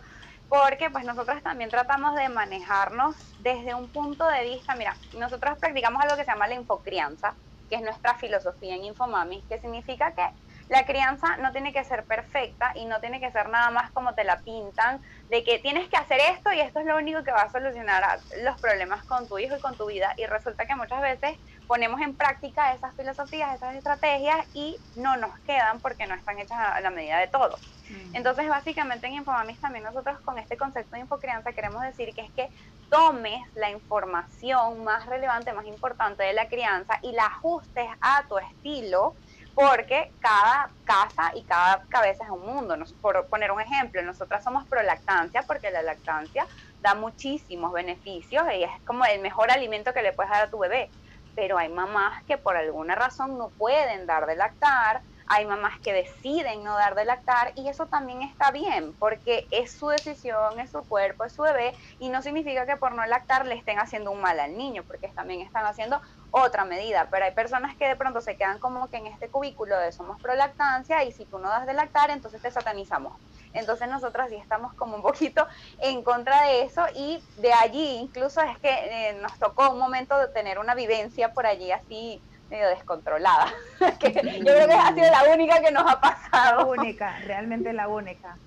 [0.50, 6.04] Porque pues nosotros también tratamos de manejarnos desde un punto de vista, mira, nosotros practicamos
[6.04, 7.34] algo que se llama la infocrianza,
[7.70, 10.28] que es nuestra filosofía en Infomamis, que significa que
[10.70, 14.14] la crianza no tiene que ser perfecta y no tiene que ser nada más como
[14.14, 17.32] te la pintan, de que tienes que hacer esto y esto es lo único que
[17.32, 20.14] va a solucionar los problemas con tu hijo y con tu vida.
[20.18, 21.38] Y resulta que muchas veces
[21.68, 26.58] ponemos en práctica esas filosofías, esas estrategias y no nos quedan porque no están hechas
[26.58, 27.58] a la medida de todo.
[27.90, 28.16] Mm.
[28.16, 32.32] Entonces, básicamente en Infomamis también nosotros con este concepto de infocrianza queremos decir que es
[32.32, 32.50] que
[32.90, 38.38] tomes la información más relevante, más importante de la crianza y la ajustes a tu
[38.38, 39.16] estilo
[39.56, 42.76] porque cada casa y cada cabeza es un mundo.
[43.02, 46.46] por poner un ejemplo, nosotras somos pro lactancia porque la lactancia
[46.80, 50.60] da muchísimos beneficios y es como el mejor alimento que le puedes dar a tu
[50.60, 50.94] bebé.
[51.36, 55.94] Pero hay mamás que por alguna razón no pueden dar de lactar, hay mamás que
[55.94, 60.72] deciden no dar de lactar y eso también está bien porque es su decisión, es
[60.72, 64.12] su cuerpo, es su bebé y no significa que por no lactar le estén haciendo
[64.12, 66.02] un mal al niño porque también están haciendo
[66.32, 69.78] otra medida, pero hay personas que de pronto se quedan como que en este cubículo
[69.80, 73.14] de somos pro lactancia y si tú no das de lactar entonces te satanizamos.
[73.54, 75.48] Entonces nosotras sí estamos como un poquito
[75.78, 78.70] en contra de eso y de allí incluso es que
[79.10, 82.24] eh, nos tocó un momento de tener una vivencia por allí así
[82.56, 83.48] medio descontrolada.
[84.00, 86.60] que yo creo que ha sido la única que nos ha pasado.
[86.60, 88.38] La única, realmente la única.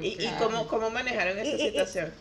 [0.00, 2.12] ¿Y, y cómo, cómo manejaron esa situación?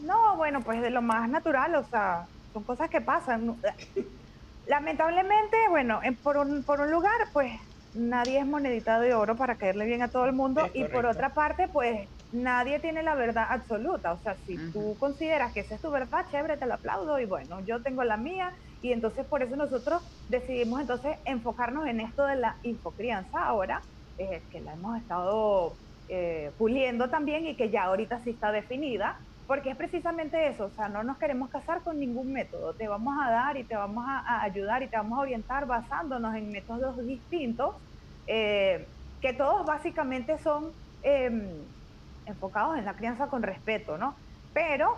[0.00, 3.56] no, bueno, pues de lo más natural, o sea, son cosas que pasan.
[4.66, 7.52] Lamentablemente, bueno, por, un, por un lugar, pues
[7.94, 11.30] nadie es monedita de oro para caerle bien a todo el mundo y por otra
[11.30, 14.12] parte, pues nadie tiene la verdad absoluta.
[14.12, 17.24] O sea, si tú consideras que esa es tu verdad, chévere, te la aplaudo y
[17.24, 22.24] bueno, yo tengo la mía y entonces por eso nosotros decidimos entonces enfocarnos en esto
[22.26, 23.82] de la infocrianza ahora,
[24.16, 25.76] que la hemos estado
[26.08, 30.70] eh, puliendo también y que ya ahorita sí está definida, porque es precisamente eso, o
[30.70, 34.04] sea, no nos queremos casar con ningún método, te vamos a dar y te vamos
[34.06, 37.76] a, ayudar y te vamos a orientar basándonos en métodos distintos,
[38.26, 38.88] eh,
[39.20, 40.72] que todos básicamente son
[41.02, 41.64] em,
[42.26, 44.16] enfocados en la crianza con respeto, ¿no?
[44.52, 44.96] Pero...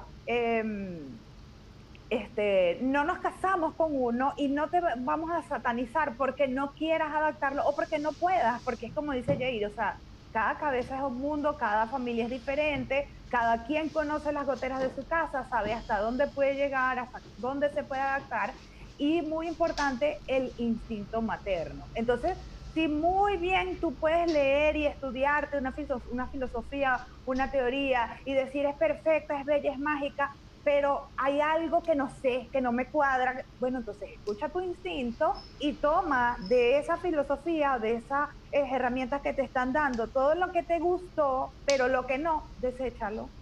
[2.11, 7.15] Este, no nos casamos con uno y no te vamos a satanizar porque no quieras
[7.15, 9.97] adaptarlo o porque no puedas, porque es como dice Jair, o sea,
[10.33, 14.91] cada cabeza es un mundo, cada familia es diferente, cada quien conoce las goteras de
[14.93, 18.57] su casa, sabe hasta dónde puede llegar, hasta dónde se puede adaptar
[18.97, 21.91] y muy importante el instinto materno.
[21.95, 22.37] Entonces,
[22.75, 25.75] si muy bien tú puedes leer y estudiarte una,
[26.11, 30.31] una filosofía, una teoría y decir es perfecta, es bella, es mágica,
[30.63, 35.35] pero hay algo que no sé, que no me cuadra, bueno, entonces escucha tu instinto
[35.59, 40.53] y toma de esa filosofía, de esas eh, herramientas que te están dando, todo lo
[40.53, 43.33] que te gustó, pero lo que no, deséchalo.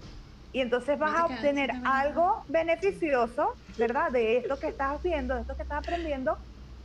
[0.53, 3.47] Y entonces vas a obtener algo beneficioso,
[3.77, 4.11] ¿verdad?
[4.13, 6.39] De esto que estás haciendo, de esto que estás aprendiendo,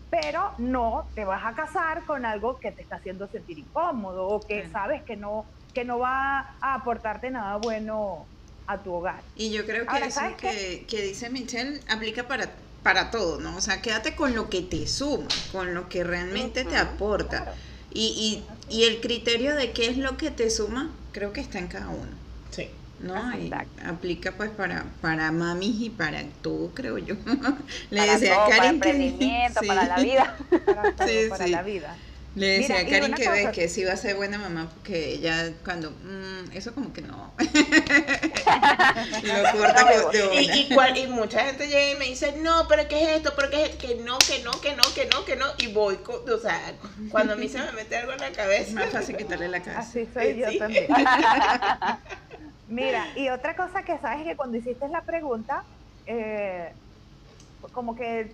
[0.10, 4.46] pero no te vas a casar con algo que te está haciendo sentir incómodo o
[4.46, 8.30] que sabes que no, que no va a aportarte nada bueno
[8.68, 9.22] a tu hogar.
[9.36, 12.52] Y yo creo que eso que, que, dice Michelle aplica para,
[12.82, 13.56] para todo, ¿no?
[13.56, 17.54] O sea, quédate con lo que te suma, con lo que realmente te aporta.
[17.92, 21.60] Y, y, y el criterio de qué es lo que te suma, creo que está
[21.60, 22.12] en cada uno.
[22.50, 22.70] Sí.
[23.04, 23.38] ¿no?
[23.38, 23.52] Y
[23.86, 27.16] aplica pues para, para mamis y para todo, creo yo.
[27.92, 30.38] Le decía a Karen para emprendimiento, para la vida.
[31.30, 31.96] para la vida.
[32.36, 35.54] Le decía a Karin que ve que sí va a ser buena mamá porque ella
[35.64, 37.32] cuando mm, eso como que no.
[39.24, 43.04] Lo corta de y, y, y, mucha gente llega y me dice no pero qué
[43.04, 45.46] es esto pero qué es que no que no que no que no que no
[45.60, 46.74] y voy o sea
[47.12, 48.62] cuando a mí se me mete algo en la cabeza.
[48.64, 49.82] es más fácil quitarle la cabeza.
[49.82, 50.88] Así soy yo también.
[52.68, 55.64] Mira y otra cosa que sabes que cuando hiciste la pregunta
[56.08, 56.72] eh,
[57.72, 58.34] como que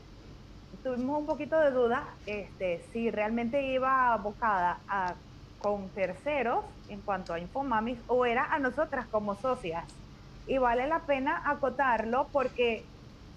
[0.84, 5.14] tuvimos un poquito de duda este, si realmente iba abocada a,
[5.60, 9.86] con terceros en cuanto a Infomamis o era a nosotras como socias.
[10.48, 12.84] Y vale la pena acotarlo porque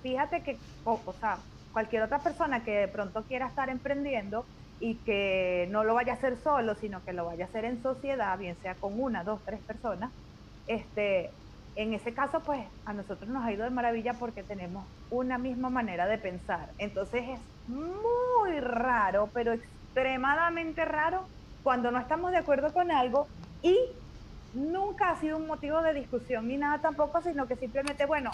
[0.02, 1.38] fíjate que, o, sea,
[1.72, 4.44] cualquier otra persona que de pronto quiera estar emprendiendo
[4.80, 7.82] y que no lo vaya a hacer solo, sino que lo vaya a hacer en
[7.82, 10.10] sociedad, bien sea con una, dos, tres personas,
[10.66, 11.30] este,
[11.74, 15.70] en ese caso, pues a nosotros nos ha ido de maravilla porque tenemos una misma
[15.70, 16.68] manera de pensar.
[16.78, 21.26] Entonces es muy raro, pero extremadamente raro
[21.62, 23.26] cuando no estamos de acuerdo con algo
[23.62, 23.78] y
[24.54, 28.30] nunca ha sido un motivo de discusión ni nada tampoco, sino que simplemente, bueno,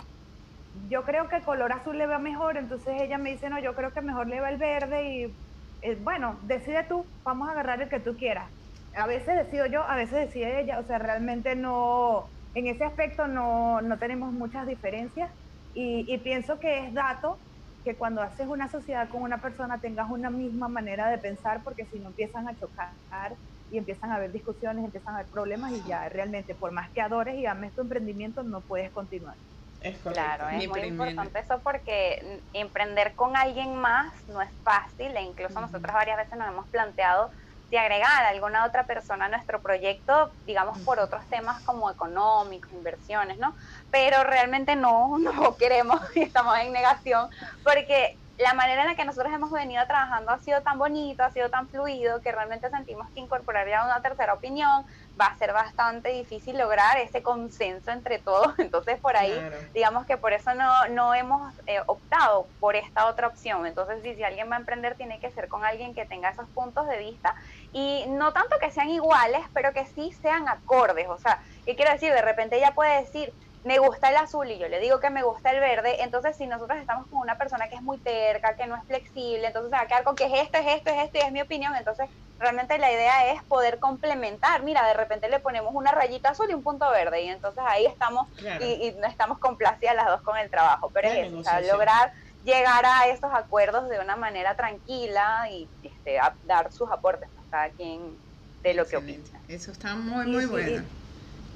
[0.89, 3.75] yo creo que el color azul le va mejor, entonces ella me dice, no, yo
[3.75, 5.37] creo que mejor le va el verde y
[5.83, 8.51] eh, bueno, decide tú, vamos a agarrar el que tú quieras.
[8.97, 12.27] A veces decido yo, a veces decide ella, o sea, realmente no
[12.59, 15.31] en ese aspecto no, tenemos muchas diferencias
[15.73, 17.41] y, pienso que es dato
[17.85, 21.87] que cuando haces una sociedad con una persona tengas una misma manera de pensar porque
[21.87, 23.39] si no empiezan a chocar
[23.71, 27.01] y empiezan a haber discusiones, empiezan a haber problemas y ya realmente por más que
[27.01, 29.37] adores y ames tu emprendimiento no puedes continuar.
[29.81, 35.23] Es claro, es muy importante eso porque emprender con alguien más no es fácil e
[35.23, 37.31] incluso nosotros varias veces nos hemos planteado
[37.71, 42.73] de agregar a alguna otra persona a nuestro proyecto, digamos, por otros temas como económicos,
[42.73, 43.55] inversiones, ¿no?
[43.91, 47.29] Pero realmente no, no queremos y estamos en negación
[47.63, 51.31] porque la manera en la que nosotros hemos venido trabajando ha sido tan bonito, ha
[51.31, 54.87] sido tan fluido, que realmente sentimos que incorporar ya una tercera opinión
[55.21, 58.55] va a ser bastante difícil lograr ese consenso entre todos.
[58.59, 59.35] Entonces, por ahí,
[59.75, 63.67] digamos que por eso no, no hemos eh, optado por esta otra opción.
[63.67, 66.49] Entonces, si, si alguien va a emprender, tiene que ser con alguien que tenga esos
[66.51, 67.35] puntos de vista
[67.73, 71.09] y no tanto que sean iguales, pero que sí sean acordes.
[71.09, 72.13] O sea, ¿qué quiero decir?
[72.13, 73.33] De repente ella puede decir,
[73.65, 76.47] me gusta el azul y yo le digo que me gusta el verde, entonces si
[76.47, 79.77] nosotros estamos con una persona que es muy terca, que no es flexible, entonces se
[79.77, 81.75] va a quedar con que es esto, es esto, es esto y es mi opinión,
[81.77, 82.09] entonces
[82.39, 86.55] realmente la idea es poder complementar, mira, de repente le ponemos una rayita azul y
[86.55, 88.29] un punto verde y entonces ahí estamos
[88.61, 92.13] y, no estamos complacidas las dos con el trabajo, pero es eso, lograr
[92.43, 97.71] llegar a estos acuerdos de una manera tranquila y este, dar sus aportes a cada
[97.71, 98.21] quien
[98.63, 99.43] de lo que opina.
[99.47, 100.89] Eso está muy, muy bueno.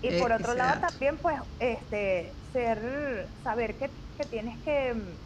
[0.01, 3.95] Y por otro lado también, pues, este, ser, saber que,
[4.31, 5.19] tienes que mm,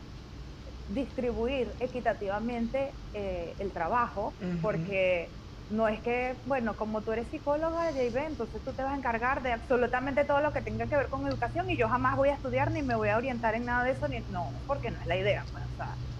[0.87, 5.35] distribuir equitativamente eh, el trabajo, porque
[5.69, 9.43] no es que, bueno, como tú eres psicóloga, JB, entonces tú te vas a encargar
[9.43, 12.35] de absolutamente todo lo que tenga que ver con educación y yo jamás voy a
[12.35, 15.07] estudiar ni me voy a orientar en nada de eso, ni, no, porque no es
[15.07, 15.64] la idea, pues,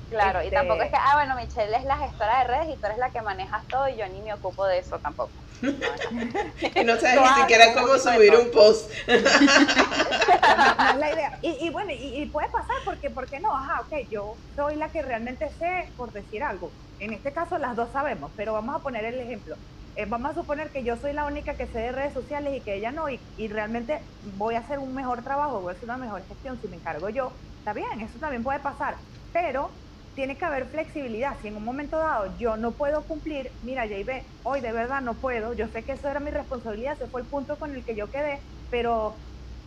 [0.09, 2.87] Claro, y tampoco es que, ah, bueno, Michelle es la gestora de redes y tú
[2.87, 5.33] eres la que manejas todo y yo ni me ocupo de eso tampoco.
[5.61, 8.91] que no sabes ni siquiera cómo subir un post.
[9.09, 11.39] no, es la idea.
[11.43, 13.57] Y, bueno, y, puede pasar porque, ¿por qué no?
[13.57, 16.71] Ajá, ok, yo soy la que realmente sé por decir algo.
[16.99, 19.57] En este caso las dos sabemos, pero vamos a poner el ejemplo.
[19.97, 22.61] Eh, vamos a suponer que yo soy la única que sé de redes sociales y
[22.61, 24.01] que ella no, y, y realmente
[24.37, 27.09] voy a hacer un mejor trabajo, voy a hacer una mejor gestión si me encargo
[27.09, 27.33] yo
[27.67, 28.97] está bien, eso también puede pasar,
[29.33, 29.71] pero
[30.17, 31.39] tiene que haber flexibilidad.
[31.41, 35.21] Si en un momento dado yo no puedo cumplir, mira, JB, hoy de verdad no
[35.21, 37.97] puedo, yo sé que eso era mi responsabilidad, ese fue el punto con el que
[37.97, 39.21] yo quedé, pero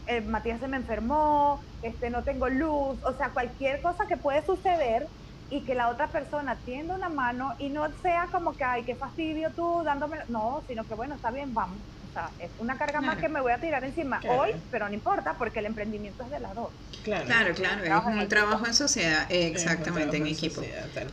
[0.07, 4.41] eh, Matías se me enfermó, este, no tengo luz, o sea, cualquier cosa que puede
[4.43, 5.09] suceder
[5.49, 8.95] y que la otra persona tienda una mano y no sea como que, ay, qué
[8.97, 11.98] fastidio tú dándome, no, sino que bueno, está bien, vamos.
[12.09, 14.95] O sea, es una carga más que me voy a tirar encima hoy, pero no
[14.95, 16.69] importa porque el emprendimiento es de las dos.
[17.03, 20.61] Claro, claro, claro es un trabajo en sociedad, exactamente, en equipo.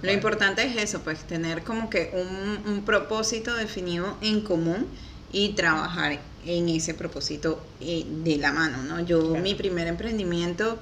[0.00, 4.86] Lo importante es eso, pues tener como que un, un propósito definido en común
[5.32, 9.00] y trabajar en ese propósito eh, de la mano, ¿no?
[9.00, 10.78] Yo, mi primer emprendimiento,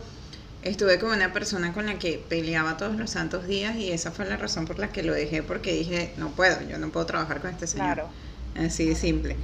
[0.62, 4.26] estuve con una persona con la que peleaba todos los santos días y esa fue
[4.26, 7.40] la razón por la que lo dejé, porque dije, no puedo, yo no puedo trabajar
[7.40, 7.94] con este señor.
[7.94, 8.08] Claro.
[8.56, 9.36] Así de simple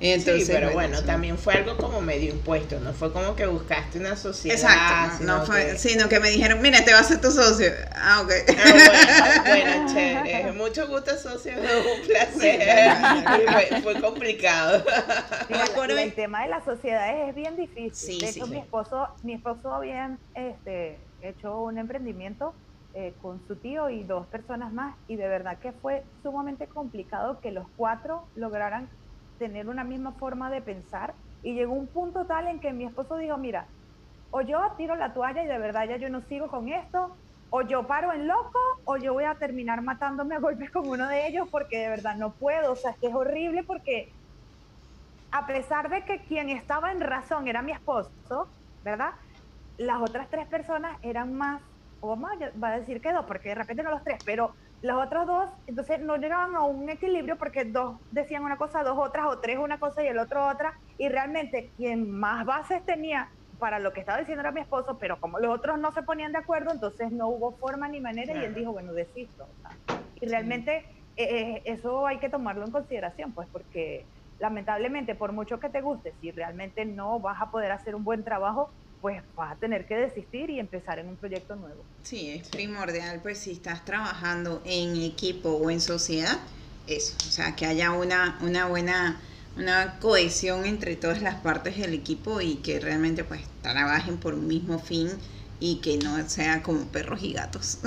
[0.00, 4.16] sí, pero bueno, también fue algo como medio impuesto, no fue como que buscaste una
[4.16, 4.58] sociedad.
[4.58, 7.70] Exacto, no, fue, sino que me dijeron, mira, te vas a ser tu socio.
[7.94, 8.32] Ah, ok.
[8.48, 10.52] Ah, bueno, chévere.
[10.52, 13.82] Mucho gusto, socio, un placer.
[13.82, 14.84] fue, complicado.
[15.88, 18.18] el, tema de las sociedades es bien difícil.
[18.18, 22.54] de hecho, mi esposo, mi esposo había este, hecho un emprendimiento
[22.92, 27.40] eh, con su tío y dos personas más, y de verdad que fue sumamente complicado
[27.40, 28.88] que los cuatro lograran
[29.38, 33.16] tener una misma forma de pensar y llegó un punto tal en que mi esposo
[33.16, 33.68] dijo, mira,
[34.30, 37.16] o yo tiro la toalla y de verdad ya yo no sigo con esto,
[37.50, 41.08] o yo paro en loco, o yo voy a terminar matándome a golpes con uno
[41.08, 44.12] de ellos porque de verdad no puedo, o sea, es que es horrible porque
[45.30, 48.10] a pesar de que quien estaba en razón era mi esposo,
[48.82, 49.10] ¿verdad?
[49.76, 51.62] Las otras tres personas eran más,
[52.00, 52.30] o vamos
[52.62, 55.50] va a decir que dos, porque de repente no los tres, pero los otros dos,
[55.66, 59.58] entonces no llegaban a un equilibrio porque dos decían una cosa, dos otras, o tres
[59.58, 64.00] una cosa y el otro otra, y realmente quien más bases tenía para lo que
[64.00, 67.10] estaba diciendo era mi esposo, pero como los otros no se ponían de acuerdo, entonces
[67.10, 69.48] no hubo forma ni manera y él dijo, bueno, desisto.
[70.16, 70.84] Y realmente
[71.16, 74.06] eh, eh, eso hay que tomarlo en consideración, pues porque
[74.38, 78.24] lamentablemente por mucho que te guste, si realmente no vas a poder hacer un buen
[78.24, 81.84] trabajo, pues vas a tener que desistir y empezar en un proyecto nuevo.
[82.02, 86.38] Sí, es primordial, pues si estás trabajando en equipo o en sociedad,
[86.86, 89.20] eso, o sea, que haya una, una buena
[89.56, 94.46] una cohesión entre todas las partes del equipo y que realmente pues trabajen por un
[94.46, 95.10] mismo fin
[95.58, 97.78] y que no sea como perros y gatos.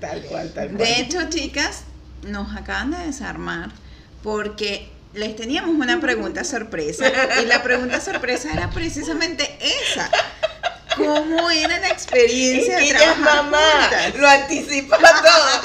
[0.00, 0.78] Tal cual, tal cual.
[0.78, 1.84] De hecho, chicas,
[2.26, 3.70] nos acaban de desarmar
[4.22, 7.04] porque les teníamos una pregunta sorpresa
[7.42, 10.10] y la pregunta sorpresa era precisamente esa.
[10.96, 15.62] ¿Cómo era la experiencia de trabajar mamá, lo anticipa todo.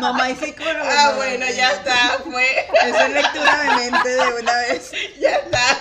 [0.00, 0.84] mamá y psicóloga.
[0.86, 2.66] Ah, bueno, ya está, fue.
[2.84, 4.92] Esa es lectura de mente de una vez.
[5.18, 5.78] Ya está.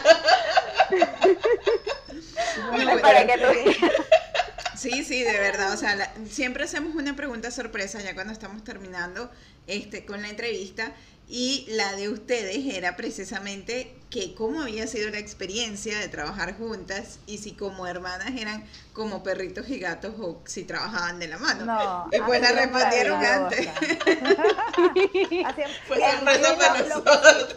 [4.75, 5.73] Sí, sí, de verdad.
[5.73, 9.31] O sea, siempre hacemos una pregunta sorpresa ya cuando estamos terminando
[9.67, 10.93] este, con la entrevista
[11.27, 17.19] y la de ustedes era precisamente que cómo había sido la experiencia de trabajar juntas
[17.25, 21.65] y si como hermanas eran como perritos y gatos o si trabajaban de la mano.
[21.65, 23.67] No, Después la respondieron antes.
[25.87, 27.55] Fue sorpresa para nosotros.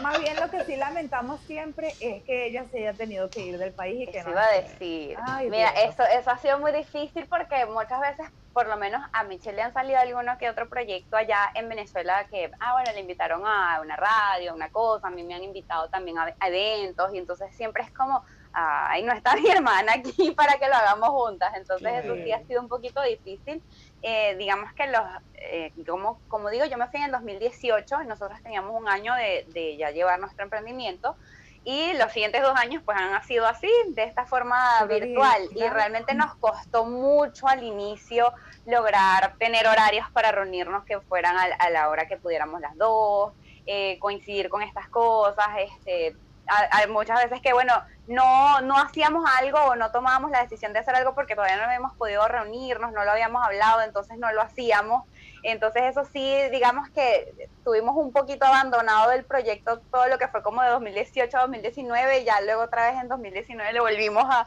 [0.00, 3.58] Más bien lo que sí lamentamos siempre es que ella se haya tenido que ir
[3.58, 4.30] del país y que no.
[4.30, 5.18] iba a decir.
[5.50, 9.56] Mira, eso, eso ha sido muy difícil porque muchas veces, por lo menos a Michelle
[9.56, 13.42] le han salido alguno que otro proyecto allá en Venezuela que, ah, bueno, le invitaron
[13.46, 17.18] a una radio, a una cosa, a mí me han invitado también a, eventos y
[17.18, 21.52] entonces siempre es como, ay, no está mi hermana aquí para que lo hagamos juntas.
[21.56, 23.62] Entonces eso sí ha sido un poquito difícil.
[24.02, 25.02] Eh, digamos que los,
[25.34, 29.14] eh, como, como digo, yo me fui en el 2018 y nosotros teníamos un año
[29.14, 31.16] de, de, ya llevar nuestro emprendimiento
[31.64, 36.14] y los siguientes dos años pues han sido así, de esta forma virtual y realmente
[36.14, 38.32] nos costó mucho al inicio
[38.66, 43.32] lograr tener horarios para reunirnos que fueran a, la hora que pudiéramos las dos,
[43.66, 47.72] eh, coincidir con estas cosas, este, hay muchas veces que, bueno,
[48.06, 51.64] no, no hacíamos algo o no tomábamos la decisión de hacer algo porque todavía no
[51.64, 55.04] habíamos podido reunirnos, no lo habíamos hablado, entonces no lo hacíamos.
[55.42, 60.42] Entonces eso sí, digamos que tuvimos un poquito abandonado del proyecto todo lo que fue
[60.42, 64.46] como de 2018 a 2019 y ya luego otra vez en 2019 le volvimos a,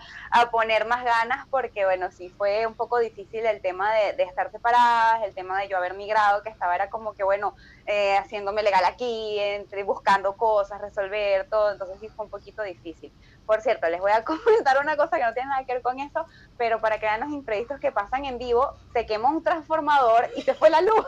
[0.51, 5.23] poner más ganas porque bueno, sí fue un poco difícil el tema de, estar separadas,
[5.23, 7.55] el tema de yo haber migrado, que estaba era como que bueno,
[7.87, 13.11] eh, haciéndome legal aquí, entre, buscando cosas, resolver todo, entonces sí fue un poquito difícil
[13.45, 15.99] por cierto, les voy a comentar una cosa que no tiene nada que ver con
[15.99, 16.25] eso,
[16.57, 20.41] pero para que vean los imprevistos que pasan en vivo, se quemó un transformador y
[20.41, 21.05] se fue la luz.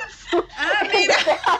[0.57, 1.15] Ah, mira.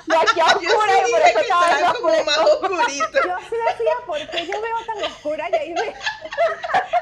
[0.05, 3.19] de aquí a Yo oscura sí y por eso estaba como más oscurito.
[3.23, 5.93] Yo sí decía, ¿por qué yo veo tan oscura y ahí ve?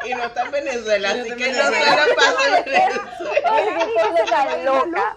[0.06, 3.52] Y no está en Venezuela, así que no se la pase en Venezuela.
[3.52, 5.16] Ay, qué cosa tan loca.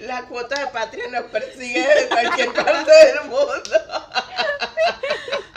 [0.00, 3.62] La cuota de patria nos persigue de cualquier parte del mundo.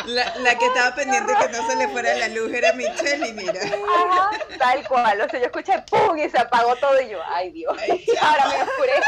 [0.05, 3.33] La, la que estaba pendiente que no se le fuera la luz era Michelle y
[3.33, 3.59] mira.
[3.61, 5.19] Ajá, tal cual.
[5.21, 6.17] O sea, yo escuché ¡pum!
[6.17, 9.01] y se apagó todo y yo, ay Dios, Ay, ahora me oscurece.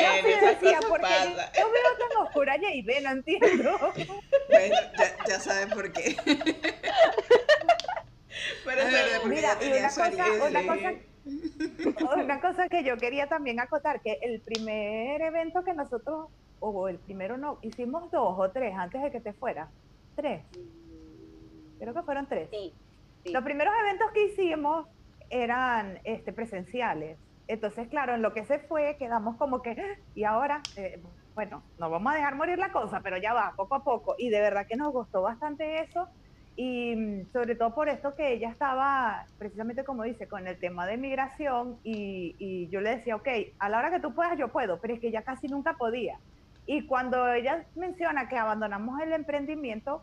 [0.00, 1.34] Yo Bueno, sí esas decía, cosas ¿por qué pasan.
[1.58, 3.00] yo veo tan oscura y ve?
[3.02, 3.92] No entiendo.
[4.48, 6.16] Bueno, ya, ya saben por qué.
[8.66, 12.68] Pero Es eso- verdad, porque Mira, ya y tenía una cosa, una cosa, una cosa
[12.68, 17.58] que yo quería también acotar, que el primer evento que nosotros, o el primero no,
[17.62, 19.70] hicimos dos o tres antes de que te fuera.
[20.16, 20.46] Tres.
[21.78, 22.48] Creo que fueron tres.
[22.50, 22.74] Sí,
[23.22, 23.32] sí.
[23.32, 24.86] Los primeros eventos que hicimos
[25.30, 27.20] eran este, presenciales.
[27.48, 31.00] Entonces, claro, en lo que se fue, quedamos como que, "Ah, y ahora, Eh,
[31.34, 34.14] bueno, no vamos a dejar morir la cosa, pero ya va, poco a poco.
[34.18, 36.08] Y de verdad que nos gustó bastante eso.
[36.56, 40.86] Y mm, sobre todo por esto que ella estaba, precisamente como dice, con el tema
[40.86, 41.78] de migración.
[41.84, 43.28] Y, y yo le decía, ok,
[43.58, 46.18] a la hora que tú puedas, yo puedo, pero es que ya casi nunca podía.
[46.66, 50.02] Y cuando ella menciona que abandonamos el emprendimiento,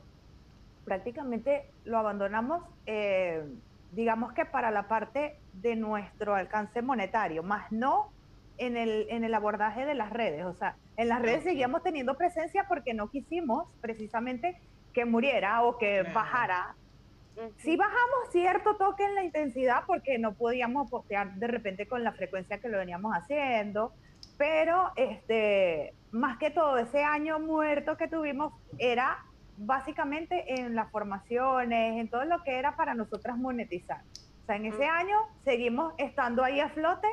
[0.85, 3.43] prácticamente lo abandonamos, eh,
[3.91, 8.09] digamos que para la parte de nuestro alcance monetario, más no
[8.57, 10.45] en el, en el abordaje de las redes.
[10.45, 14.57] O sea, en las redes seguíamos teniendo presencia porque no quisimos precisamente
[14.93, 16.13] que muriera o que Claro.
[16.13, 16.75] bajara.
[17.35, 17.51] Ujú.
[17.57, 22.11] Sí bajamos cierto toque en la intensidad porque no podíamos postear de repente con la
[22.13, 23.91] frecuencia que lo veníamos haciendo,
[24.37, 29.17] pero este, más que todo ese año muerto que tuvimos era
[29.57, 34.01] básicamente en las formaciones, en todo lo que era para nosotras monetizar.
[34.43, 37.07] O sea, en ese año seguimos estando ahí a flote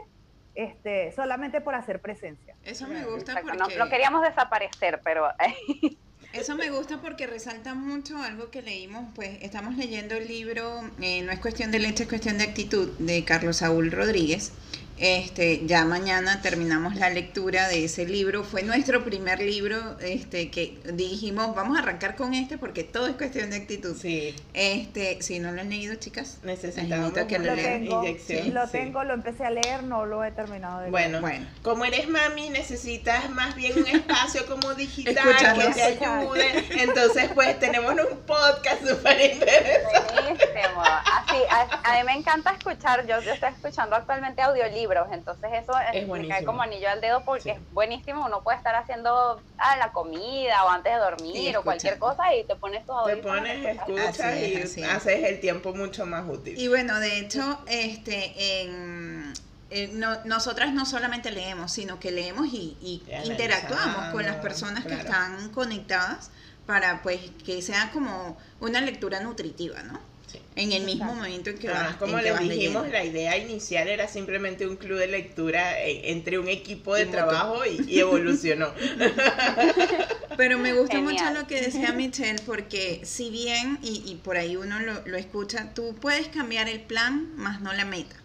[0.54, 2.56] este, solamente por hacer presencia.
[2.62, 3.76] Eso me gusta Exacto, porque...
[3.78, 5.28] no, no queríamos desaparecer, pero
[6.32, 11.22] Eso me gusta porque resalta mucho algo que leímos, pues estamos leyendo el libro eh,
[11.22, 14.52] No es cuestión de leche, es cuestión de actitud de Carlos Saúl Rodríguez.
[15.00, 18.44] Este, ya mañana terminamos la lectura de ese libro.
[18.44, 23.14] Fue nuestro primer libro este, que dijimos, vamos a arrancar con este porque todo es
[23.14, 23.96] cuestión de actitud.
[23.98, 27.80] Sí, Este, si no lo han leído, chicas, necesitamos Necesito que lo Lo lean.
[27.84, 28.54] tengo, inyección.
[28.54, 28.72] lo sí.
[28.72, 30.90] tengo, lo empecé a leer, no lo he terminado de leer.
[30.90, 31.46] Bueno, Bueno.
[31.62, 35.14] como eres mami, necesitas más bien un espacio como digital
[35.56, 36.82] que te ayude.
[36.82, 40.12] Entonces, pues tenemos un podcast súper interesante.
[40.20, 40.82] buenísimo.
[40.82, 45.72] Así, a, a mí me encanta escuchar, yo, yo estoy escuchando actualmente audiolibros, entonces eso
[45.92, 47.50] Es es, me cae como anillo al dedo porque Sí.
[47.50, 51.98] es buenísimo, uno puede estar haciendo ah, la comida o antes de dormir o cualquier
[51.98, 54.20] cosa y te pones tus Te pones, escuchas.
[54.20, 56.58] Así y así haces el tiempo mucho más útil.
[56.58, 59.32] Y bueno, de hecho, este, en,
[59.70, 64.94] eh, no- nosotras no solamente leemos, sino que leemos y, interactuamos con las personas que
[64.94, 66.30] están conectadas
[66.66, 70.09] para pues que sea como una lectura nutritiva, ¿no?
[70.30, 70.38] Sí.
[70.54, 71.14] En el mismo Exacto.
[71.14, 72.88] momento en que Además, vas, como en que les vas dijimos, leyendo.
[72.88, 77.06] la idea inicial era simplemente un club de lectura eh, entre un equipo de Y
[77.06, 78.72] trabajo y, y evolucionó.
[80.36, 81.02] Pero me gusta Genial.
[81.02, 85.16] mucho lo que decía Michelle, porque si bien, y, y por ahí uno lo, lo
[85.16, 88.16] escucha, tú puedes cambiar el plan, más no la meta,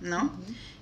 [0.00, 0.32] ¿no?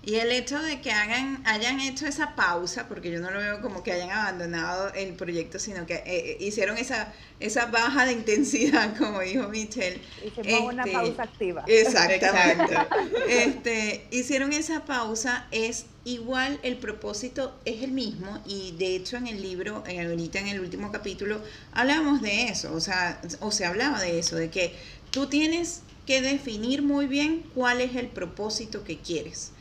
[0.05, 3.61] Y el hecho de que hagan, hayan hecho esa pausa, porque yo no lo veo
[3.62, 8.12] como que hayan abandonado el proyecto, sino que eh, eh, hicieron esa, esa baja de
[8.12, 10.03] intensidad, como dijo Michelle.
[10.20, 11.62] Hicimos una Este, pausa activa.
[11.66, 12.74] Exactamente.
[12.74, 12.96] Exacto.
[13.28, 19.28] Este, hicieron esa pausa, es igual, el propósito es el mismo y de hecho en
[19.28, 23.64] el libro, en, ahorita en el último capítulo, hablábamos de eso, o sea, o se
[23.66, 24.74] hablaba de eso, de que
[25.11, 29.53] tú tienes que definir muy bien cuál es el propósito que quieres.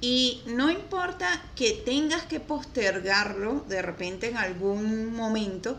[0.00, 5.78] Y no importa que tengas que postergarlo de repente en algún momento,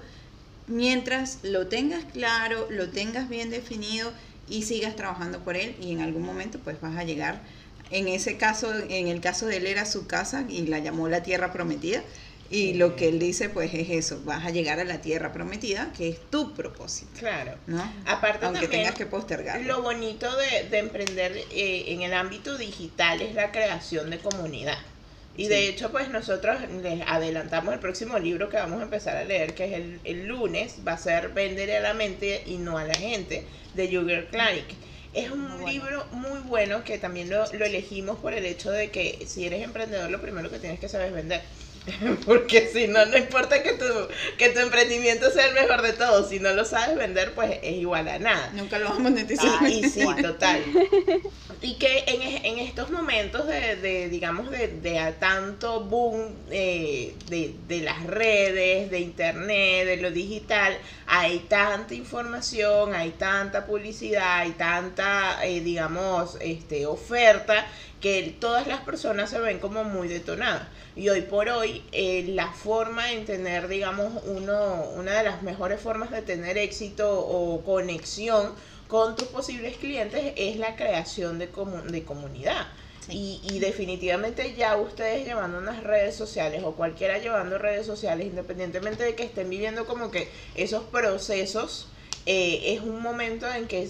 [0.67, 4.11] mientras lo tengas claro, lo tengas bien definido
[4.47, 7.41] y sigas trabajando por él y en algún momento pues vas a llegar.
[7.89, 11.23] En ese caso, en el caso de él era su casa y la llamó la
[11.23, 12.03] tierra prometida.
[12.51, 15.91] Y lo que él dice pues es eso, vas a llegar a la tierra prometida,
[15.97, 17.57] que es tu propósito, Claro.
[17.65, 17.81] ¿no?
[18.05, 19.65] Aparte Aunque también, tengas que postergarlo.
[19.67, 24.77] Lo bonito de, de emprender eh, en el ámbito digital es la creación de comunidad.
[25.37, 29.23] Y de hecho, pues nosotros les adelantamos el próximo libro que vamos a empezar a
[29.23, 32.77] leer, que es el, el lunes, va a ser Vender a la mente y no
[32.77, 34.75] a la gente, de Jürgen Klarik.
[35.13, 35.67] Es un Muy bueno.
[35.67, 39.63] libro muy bueno que también lo, lo elegimos por el hecho de que si eres
[39.63, 41.41] emprendedor lo primero que tienes que saber es vender.
[42.25, 43.85] Porque si no, no importa que tu,
[44.37, 47.75] que tu emprendimiento sea el mejor de todos, si no lo sabes vender, pues es
[47.77, 48.51] igual a nada.
[48.53, 49.49] Nunca lo vamos a monetizar.
[49.59, 50.63] Ah, y sí, total.
[51.63, 57.53] Y que en, en estos momentos de, de digamos, de, de, tanto boom eh, de,
[57.67, 64.51] de, las redes, de internet, de lo digital, hay tanta información, hay tanta publicidad, hay
[64.53, 67.67] tanta, eh, digamos, este, oferta
[68.01, 70.67] que todas las personas se ven como muy detonadas.
[70.95, 75.79] Y hoy por hoy, eh, la forma en tener, digamos, uno, una de las mejores
[75.79, 78.51] formas de tener éxito o conexión
[78.91, 82.67] con tus posibles clientes es la creación de, de comunidad.
[83.07, 89.03] Y, y, definitivamente ya ustedes llevando unas redes sociales o cualquiera llevando redes sociales, independientemente
[89.03, 91.87] de que estén viviendo como que esos procesos,
[92.25, 93.89] eh, es un momento en que,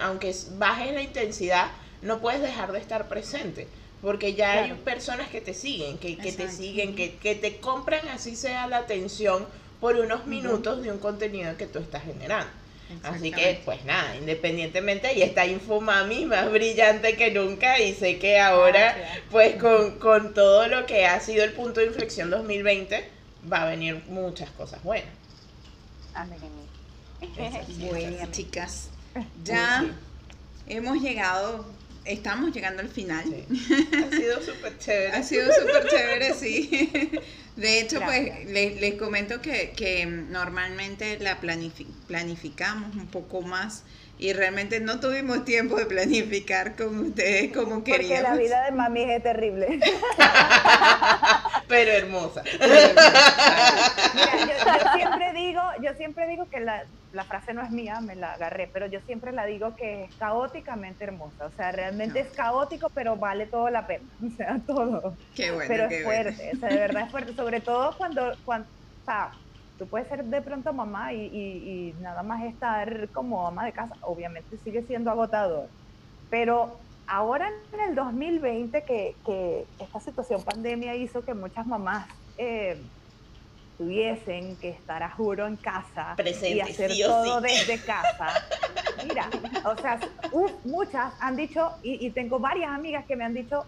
[0.00, 1.70] aunque bajes la intensidad,
[2.02, 3.68] no puedes dejar de estar presente.
[4.02, 8.08] Porque ya hay personas que te siguen, que, que te siguen, que, que, te compran
[8.08, 9.46] así sea la atención
[9.80, 12.50] por unos minutos de un contenido que tú estás generando.
[13.04, 18.38] Así que, pues nada, independientemente, y está Infomami más brillante que nunca y sé que
[18.38, 18.96] ahora,
[19.30, 23.08] pues con, con todo lo que ha sido el punto de inflexión 2020,
[23.50, 25.10] va a venir muchas cosas buenas.
[26.14, 26.38] Amén.
[27.78, 28.88] Bueno, chicas,
[29.44, 29.84] ya
[30.66, 31.66] hemos llegado
[32.04, 33.24] estamos llegando al final.
[33.24, 35.12] Ha sido súper chévere.
[35.16, 37.10] ha sido súper chévere, sí.
[37.56, 43.84] De hecho, pues les, les, comento que, que normalmente la planificamos un poco más
[44.20, 48.18] y realmente no tuvimos tiempo de planificar con ustedes como queríamos.
[48.18, 49.80] Porque la vida de mami es terrible.
[51.68, 52.44] Pero hermosa.
[52.44, 52.60] yo,
[54.94, 58.68] siempre digo, yo siempre digo que la, la, frase no es mía, me la agarré,
[58.72, 61.46] pero yo siempre la digo que es caóticamente hermosa.
[61.46, 64.04] O sea, realmente es caótico, pero vale todo la pena.
[64.26, 65.16] O sea, todo.
[65.34, 65.68] Qué bueno.
[65.68, 67.34] Pero es fuerte, o sea, de verdad es fuerte.
[67.34, 68.68] Sobre todo cuando, cuando
[69.02, 69.32] o sea,
[69.78, 74.58] tú puedes ser de pronto mamá y, nada más estar como ama de casa, obviamente
[74.58, 75.68] sigue siendo agotador,
[76.28, 82.06] pero ahora en el 2020 que, que esta situación pandemia hizo que muchas mamás
[82.36, 82.80] eh,
[83.80, 86.14] tuviesen que estar a juro en casa
[86.46, 88.26] y hacer todo desde casa.
[89.02, 89.30] Mira,
[89.64, 89.98] o sea,
[90.64, 93.64] muchas han dicho, y, y tengo varias amigas que me han dicho,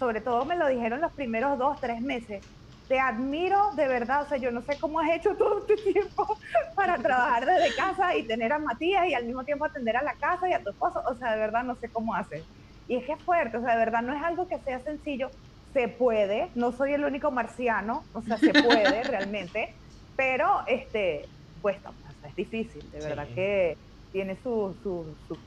[0.00, 2.42] sobre todo me lo dijeron los primeros dos, tres meses,
[2.88, 6.26] te admiro de verdad, o sea, yo no sé cómo has hecho todo este tiempo
[6.74, 10.16] para trabajar desde casa y tener a Matías y al mismo tiempo atender a la
[10.16, 12.44] casa y a tu esposo, o sea, de verdad no sé cómo haces.
[12.88, 15.30] Y es que es fuerte, o sea, de verdad no es algo que sea sencillo,
[15.76, 19.74] se puede, no soy el único marciano, o sea, se puede realmente,
[20.16, 21.28] pero este,
[21.60, 23.76] cuesta, es difícil, de verdad que
[24.10, 25.38] tiene su, su, su,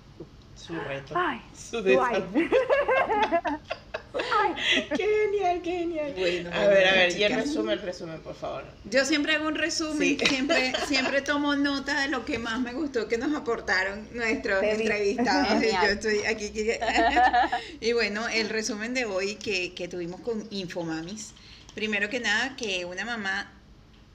[0.53, 2.47] su, reto, ay, su desafío.
[4.13, 4.53] Ay,
[4.97, 6.13] genial, genial.
[6.17, 8.65] Bueno, a ver, a ver, y el resumen, el resumen, por favor.
[8.85, 13.07] Yo siempre hago un resumen, siempre, siempre tomo nota de lo que más me gustó
[13.07, 15.63] que nos aportaron nuestros entrevistados.
[15.63, 16.51] Y yo estoy aquí.
[17.81, 21.33] y bueno, el resumen de hoy que, que tuvimos con Infomamis.
[21.75, 23.53] Primero que nada, que una mamá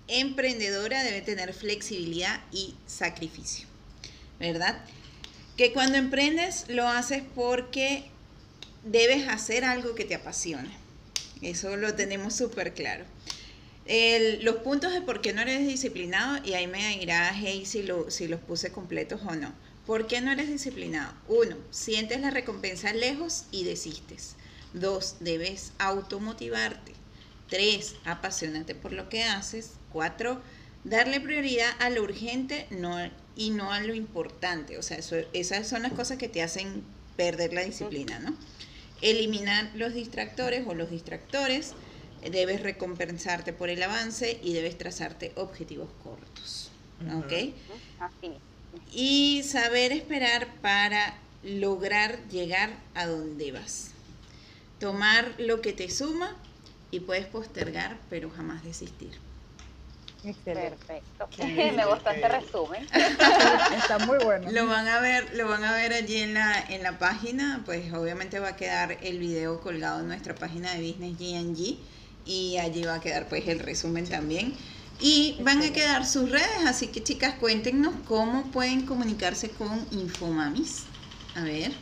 [0.09, 3.67] emprendedora debe tener flexibilidad y sacrificio,
[4.39, 4.85] ¿verdad?
[5.57, 8.11] Que cuando emprendes lo haces porque
[8.85, 10.71] debes hacer algo que te apasione.
[11.43, 13.05] Eso lo tenemos súper claro.
[14.41, 18.11] los puntos de por qué no eres disciplinado, y ahí me dirá hey si, lo,
[18.11, 19.53] si los puse completos o no.
[19.87, 21.13] ¿Por qué no eres disciplinado?
[21.29, 24.37] Uno, sientes la recompensa lejos y desistes.
[24.73, 26.93] Dos, debes automotivarte.
[27.51, 29.73] Tres, apasionate por lo que haces.
[29.93, 30.41] Cuatro,
[30.85, 32.67] darle prioridad a lo urgente
[33.37, 34.79] y no a lo importante.
[34.79, 34.99] O sea,
[35.35, 36.83] esas son las cosas que te hacen
[37.17, 38.35] perder la disciplina, ¿no?
[39.05, 41.75] Eliminar los distractores o los distractores,
[42.31, 46.71] debes recompensarte por el avance y debes trazarte objetivos cortos.
[47.17, 47.55] ¿Ok?
[48.93, 53.91] Y saber esperar para lograr llegar a donde vas.
[54.81, 56.35] Tomar lo que te suma
[56.91, 59.24] y puedes postergar, pero jamás desistir.
[60.33, 61.29] Perfecto.
[61.39, 62.87] Me gustó este resumen.
[63.77, 64.51] Está muy bueno.
[64.51, 67.93] Lo van a ver, lo van a ver allí en la, en la página, pues
[67.93, 71.79] obviamente va a quedar el video colgado en nuestra página de Business GNG
[72.27, 74.55] y allí va a quedar pues el resumen también.
[75.01, 80.85] Y van a quedar sus redes, así que chicas, cuéntenos cómo pueden comunicarse con Infomamis.
[81.35, 81.73] A ver.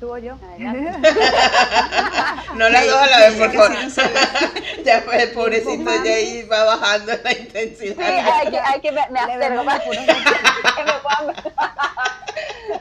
[0.00, 0.36] ¿Tú o yo?
[2.56, 3.72] no las dos a la vez, por favor.
[4.84, 7.98] ya fue el pobrecito ya ahí va bajando la intensidad.
[8.00, 9.80] hay que, hay que me, me acerco más.
[9.82, 11.34] que me puedan.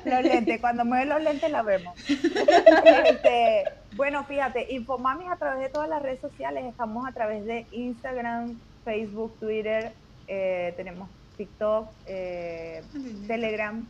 [0.05, 1.95] Los lentes, cuando mueve los lentes la vemos.
[2.07, 3.63] Este,
[3.95, 8.59] bueno, fíjate, Infomamis a través de todas las redes sociales, estamos a través de Instagram,
[8.85, 9.91] Facebook, Twitter,
[10.27, 12.83] eh, tenemos TikTok, eh,
[13.27, 13.85] Telegram,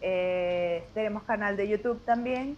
[0.00, 2.56] eh, tenemos canal de YouTube también.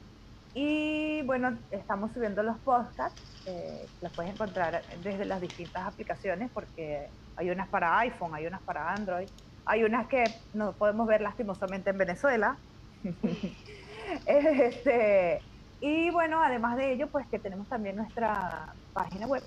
[0.61, 7.13] Y bueno, estamos subiendo los podcasts, eh, los puedes encontrar desde las distintas aplicaciones porque
[7.37, 9.29] hay unas para iPhone, hay unas para Android,
[9.65, 12.59] hay unas que no podemos ver lastimosamente en Venezuela.
[14.27, 15.45] este,
[15.79, 19.45] y bueno, además de ello, pues que tenemos también nuestra página web,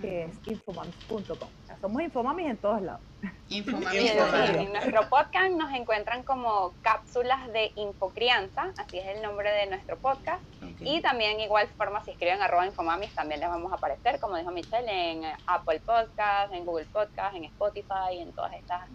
[0.00, 1.48] que es infomamis.com.
[1.62, 3.00] O sea, somos infomamis en todos lados.
[3.48, 4.10] Infomamis.
[4.10, 9.96] En, nuestro podcast nos encuentran como cápsulas de infocrianza, así es el nombre de nuestro
[9.98, 10.42] podcast.
[10.80, 14.50] Y también igual forma, si escriben arroba infomamis, también les vamos a aparecer, como dijo
[14.50, 18.88] Michelle, en Apple Podcast, en Google Podcast, en Spotify, en todas estas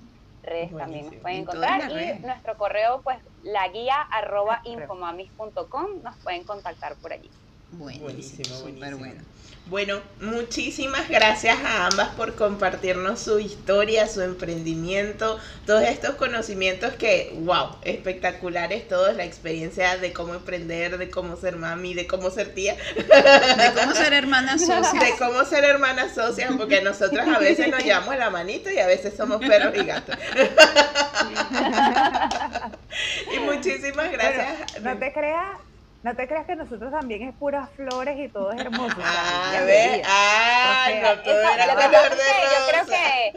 [0.43, 1.91] redes también nos pueden encontrar.
[1.91, 4.81] Y nuestro correo, pues, la guía arroba Correo.
[4.81, 7.29] infomamis.com, nos pueden contactar por allí.
[7.71, 8.99] Buenísimo, Buenísimo, súper buenísimo.
[8.99, 9.21] bueno.
[9.67, 17.31] Bueno, muchísimas gracias a ambas por compartirnos su historia, su emprendimiento, todos estos conocimientos que,
[17.39, 22.53] wow, espectaculares todos, la experiencia de cómo emprender, de cómo ser mami, de cómo ser
[22.53, 24.99] tía, De cómo ser hermana socia.
[24.99, 28.87] de cómo ser hermanas socias, porque nosotras a veces nos llevamos la manito y a
[28.87, 30.17] veces somos perros y gatos.
[33.33, 34.81] y muchísimas gracias.
[34.81, 35.57] No te creas,
[36.03, 38.95] no te creas que nosotros también es puras flores y todo es hermoso.
[39.03, 40.05] Ah, ya ve, veía.
[40.07, 43.33] ah, O sea, no todo era color de yo creo que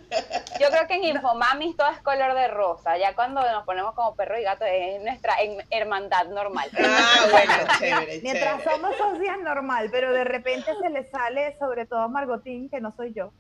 [0.61, 2.97] yo creo que en Infomamis todo es color de rosa.
[2.97, 5.35] Ya cuando nos ponemos como perro y gato es nuestra
[5.71, 6.71] hermandad normal.
[6.79, 8.71] Ah, bueno, chévere, Mientras chévere.
[8.77, 12.95] somos socias normal, pero de repente se le sale, sobre todo a Margotín, que no
[12.97, 13.31] soy yo.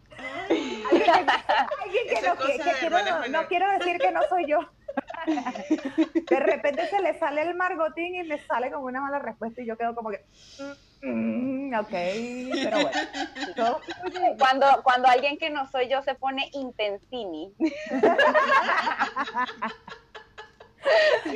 [0.51, 4.59] Alguien que, alguien que no, que- quiero- no quiero decir que no soy yo.
[5.27, 9.67] De repente se le sale el Margotín y me sale como una mala respuesta y
[9.67, 10.21] yo quedo como que,
[10.59, 11.91] mm, mm, ok,
[12.63, 13.01] pero bueno.
[14.39, 17.55] Cuando, cuando alguien que no soy yo se pone intensini.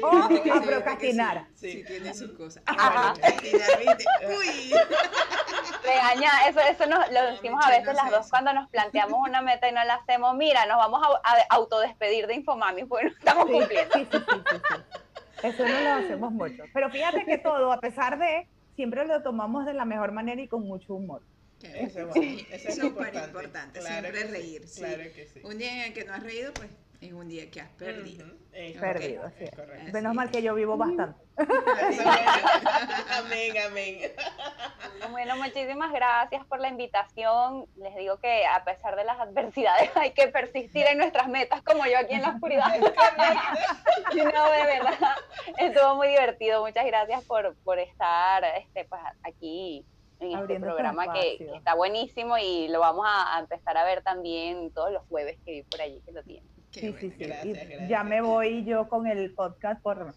[0.03, 0.09] O
[0.55, 1.46] a procrastinar.
[1.55, 1.84] Sí, Sí.
[1.84, 2.62] tiene sus cosas.
[2.66, 3.11] Ajá.
[3.11, 4.05] A procrastinar, ¿viste?
[4.26, 4.72] Uy.
[5.84, 8.30] Regaña, eso, eso nos, lo decimos a veces no las dos eso.
[8.30, 10.34] cuando nos planteamos una meta y no la hacemos.
[10.36, 13.94] Mira, nos vamos a, a autodespedir de Infomamis porque no estamos Sí, cumpliendo.
[13.94, 15.46] sí, sí, sí, sí, sí.
[15.46, 16.64] Eso no lo hacemos mucho.
[16.74, 20.49] Pero fíjate que todo, a pesar de, siempre lo tomamos de la mejor manera y
[20.49, 21.22] con mucho humor.
[21.62, 22.12] Eso es bueno.
[22.14, 23.26] bueno, eso es Súper importante.
[23.26, 24.68] importante, Claro siempre reír.
[24.68, 24.80] sí.
[24.80, 25.40] Claro que sí.
[25.44, 26.68] Un día en el que no has reído, pues
[27.01, 28.26] es un día que has perdido.
[28.80, 29.51] Perdido, es.
[29.53, 29.92] correcto.
[29.92, 31.20] Menos mal que yo vivo bastante.
[31.38, 31.53] Eso
[31.90, 32.30] es bueno.
[33.18, 34.12] Amén, amén.
[35.11, 37.66] Bueno, muchísimas gracias por la invitación.
[37.76, 41.86] Les digo que a pesar de las adversidades hay que persistir en nuestras metas como
[41.86, 42.66] yo aquí en la oscuridad.
[44.14, 45.16] No, de verdad,
[45.59, 46.64] estuvo muy divertido.
[46.64, 49.84] Muchas gracias por, por estar este, pues, aquí
[50.18, 53.84] en este Abriendo este programa que está buenísimo y lo vamos a, a empezar a
[53.84, 56.57] ver también todos los jueves que vi por allí que lo tienen.
[56.79, 57.01] Qué Sí, bueno.
[57.01, 57.26] sí, sí.
[57.26, 57.89] Gracias, Y gracias.
[57.89, 60.14] ya me voy yo con el podcast por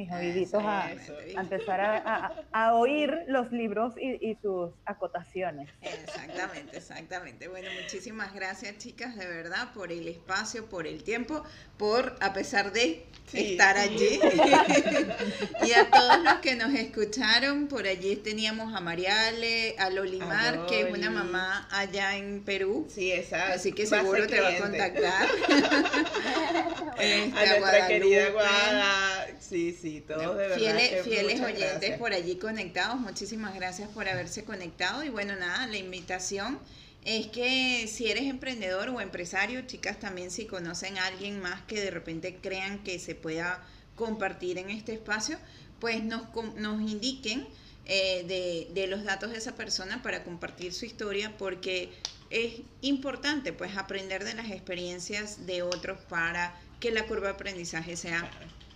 [0.00, 0.90] mis oíditos a,
[1.36, 5.68] empezar a, a- a oír los libros y, y sus acotaciones.
[5.82, 7.48] Exactamente, exactamente.
[7.48, 11.42] Bueno, muchísimas gracias, chicas, de verdad, por el espacio, por el tiempo,
[11.76, 13.52] por, a pesar de Sí.
[13.52, 14.18] estar allí.
[15.64, 20.80] y a todos los que nos escucharon, por allí teníamos a Mariale, a Lolimar, que
[20.80, 22.88] es una mamá allá en Perú.
[22.92, 23.52] Sí, esa.
[23.52, 25.28] Así que seguro te va a contactar.
[27.00, 28.30] A nuestra querida.
[28.30, 29.26] Guada.
[29.38, 30.56] Sí, sí, todos de verdad.
[30.56, 31.98] Fieles, que fieles muchas oyentes gracias.
[31.98, 35.02] por allí conectados, muchísimas gracias por haberse conectado.
[35.02, 36.58] Y bueno, nada, la invitación
[37.04, 41.80] es que si eres emprendedor o empresario, chicas, también si conocen a alguien más que
[41.80, 43.64] de repente crean que se pueda
[43.96, 45.38] compartir en este espacio,
[45.80, 46.22] pues nos,
[46.56, 47.46] nos indiquen
[47.86, 51.90] eh, de, de los datos de esa persona para compartir su historia, porque
[52.30, 57.96] es importante pues aprender de las experiencias de otros para que la curva de aprendizaje
[57.96, 58.30] sea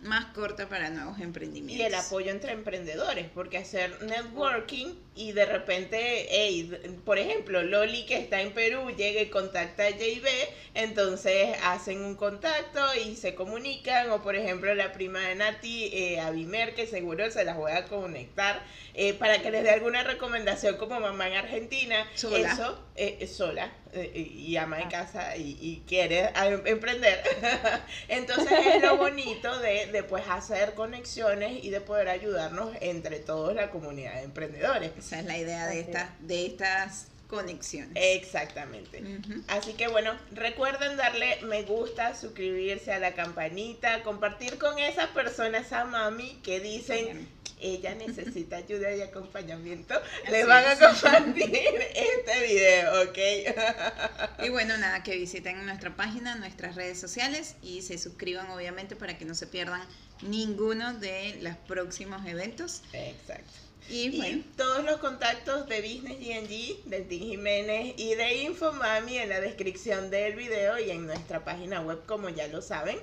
[0.04, 1.86] más corta para nuevos Y emprendimientos.
[1.86, 8.16] el apoyo entre emprendedores, porque hacer networking y de repente, hey, por ejemplo, Loli que
[8.18, 10.26] está en Perú llega y contacta a JB,
[10.74, 16.20] entonces hacen un contacto y se comunican, o por ejemplo la prima de Nati, eh,
[16.20, 18.62] Abimer, que seguro se las voy a conectar,
[18.94, 22.52] eh, para que les dé alguna recomendación como mamá en Argentina, Sola.
[22.52, 23.72] eso, eh, sola,
[24.02, 27.22] y ama de casa y, y quiere ah, em- emprender.
[28.08, 33.54] Entonces es lo bonito de, de pues hacer conexiones y de poder ayudarnos entre todos
[33.54, 34.92] la comunidad de emprendedores.
[34.98, 37.92] Esa es la idea de estas, de estas conexiones.
[37.94, 39.02] Exactamente.
[39.48, 45.72] Así que bueno, recuerden darle me gusta, suscribirse a la campanita, compartir con esas personas,
[45.72, 47.28] a mami, que dicen, Bien.
[47.60, 49.94] ella necesita ayuda y acompañamiento.
[49.94, 51.44] Así Les van a compartir
[51.94, 54.44] este video, ¿ok?
[54.44, 59.16] Y bueno, nada, que visiten nuestra página, nuestras redes sociales y se suscriban obviamente para
[59.18, 59.82] que no se pierdan
[60.22, 62.82] ninguno de los próximos eventos.
[62.92, 63.63] Exacto.
[63.88, 69.18] Y Y bueno, todos los contactos de Business GNG, del Team Jiménez y de Infomami
[69.18, 72.98] en la descripción del video y en nuestra página web, como ya lo saben.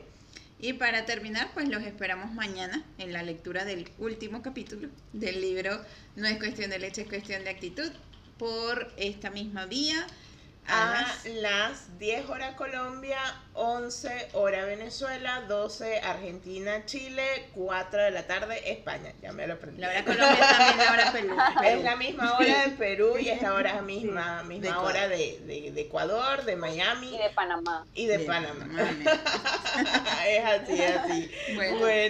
[0.60, 5.82] y para terminar, pues los esperamos mañana en la lectura del último capítulo del libro
[6.16, 7.92] No es cuestión de leche, es cuestión de actitud
[8.38, 10.06] por esta misma vía.
[10.68, 13.20] A las- las 10 horas Colombia,
[13.54, 19.12] 11 hora Venezuela, 12 Argentina, Chile, 4 de la tarde España.
[19.22, 19.82] Ya me lo aprendí.
[19.82, 21.36] La hora Colombia es también la hora Perú.
[21.64, 21.84] Es Perú.
[21.84, 24.90] la misma hora de Perú y es la hora misma, De misma Ecuador.
[24.92, 27.86] hora de, de- de Ecuador, de Miami Y de Panamá.
[27.94, 28.60] y de De Panamá.
[28.66, 29.12] Panamá.
[30.28, 31.32] es así, es así.
[31.56, 31.80] Bueno.
[31.80, 32.10] bueno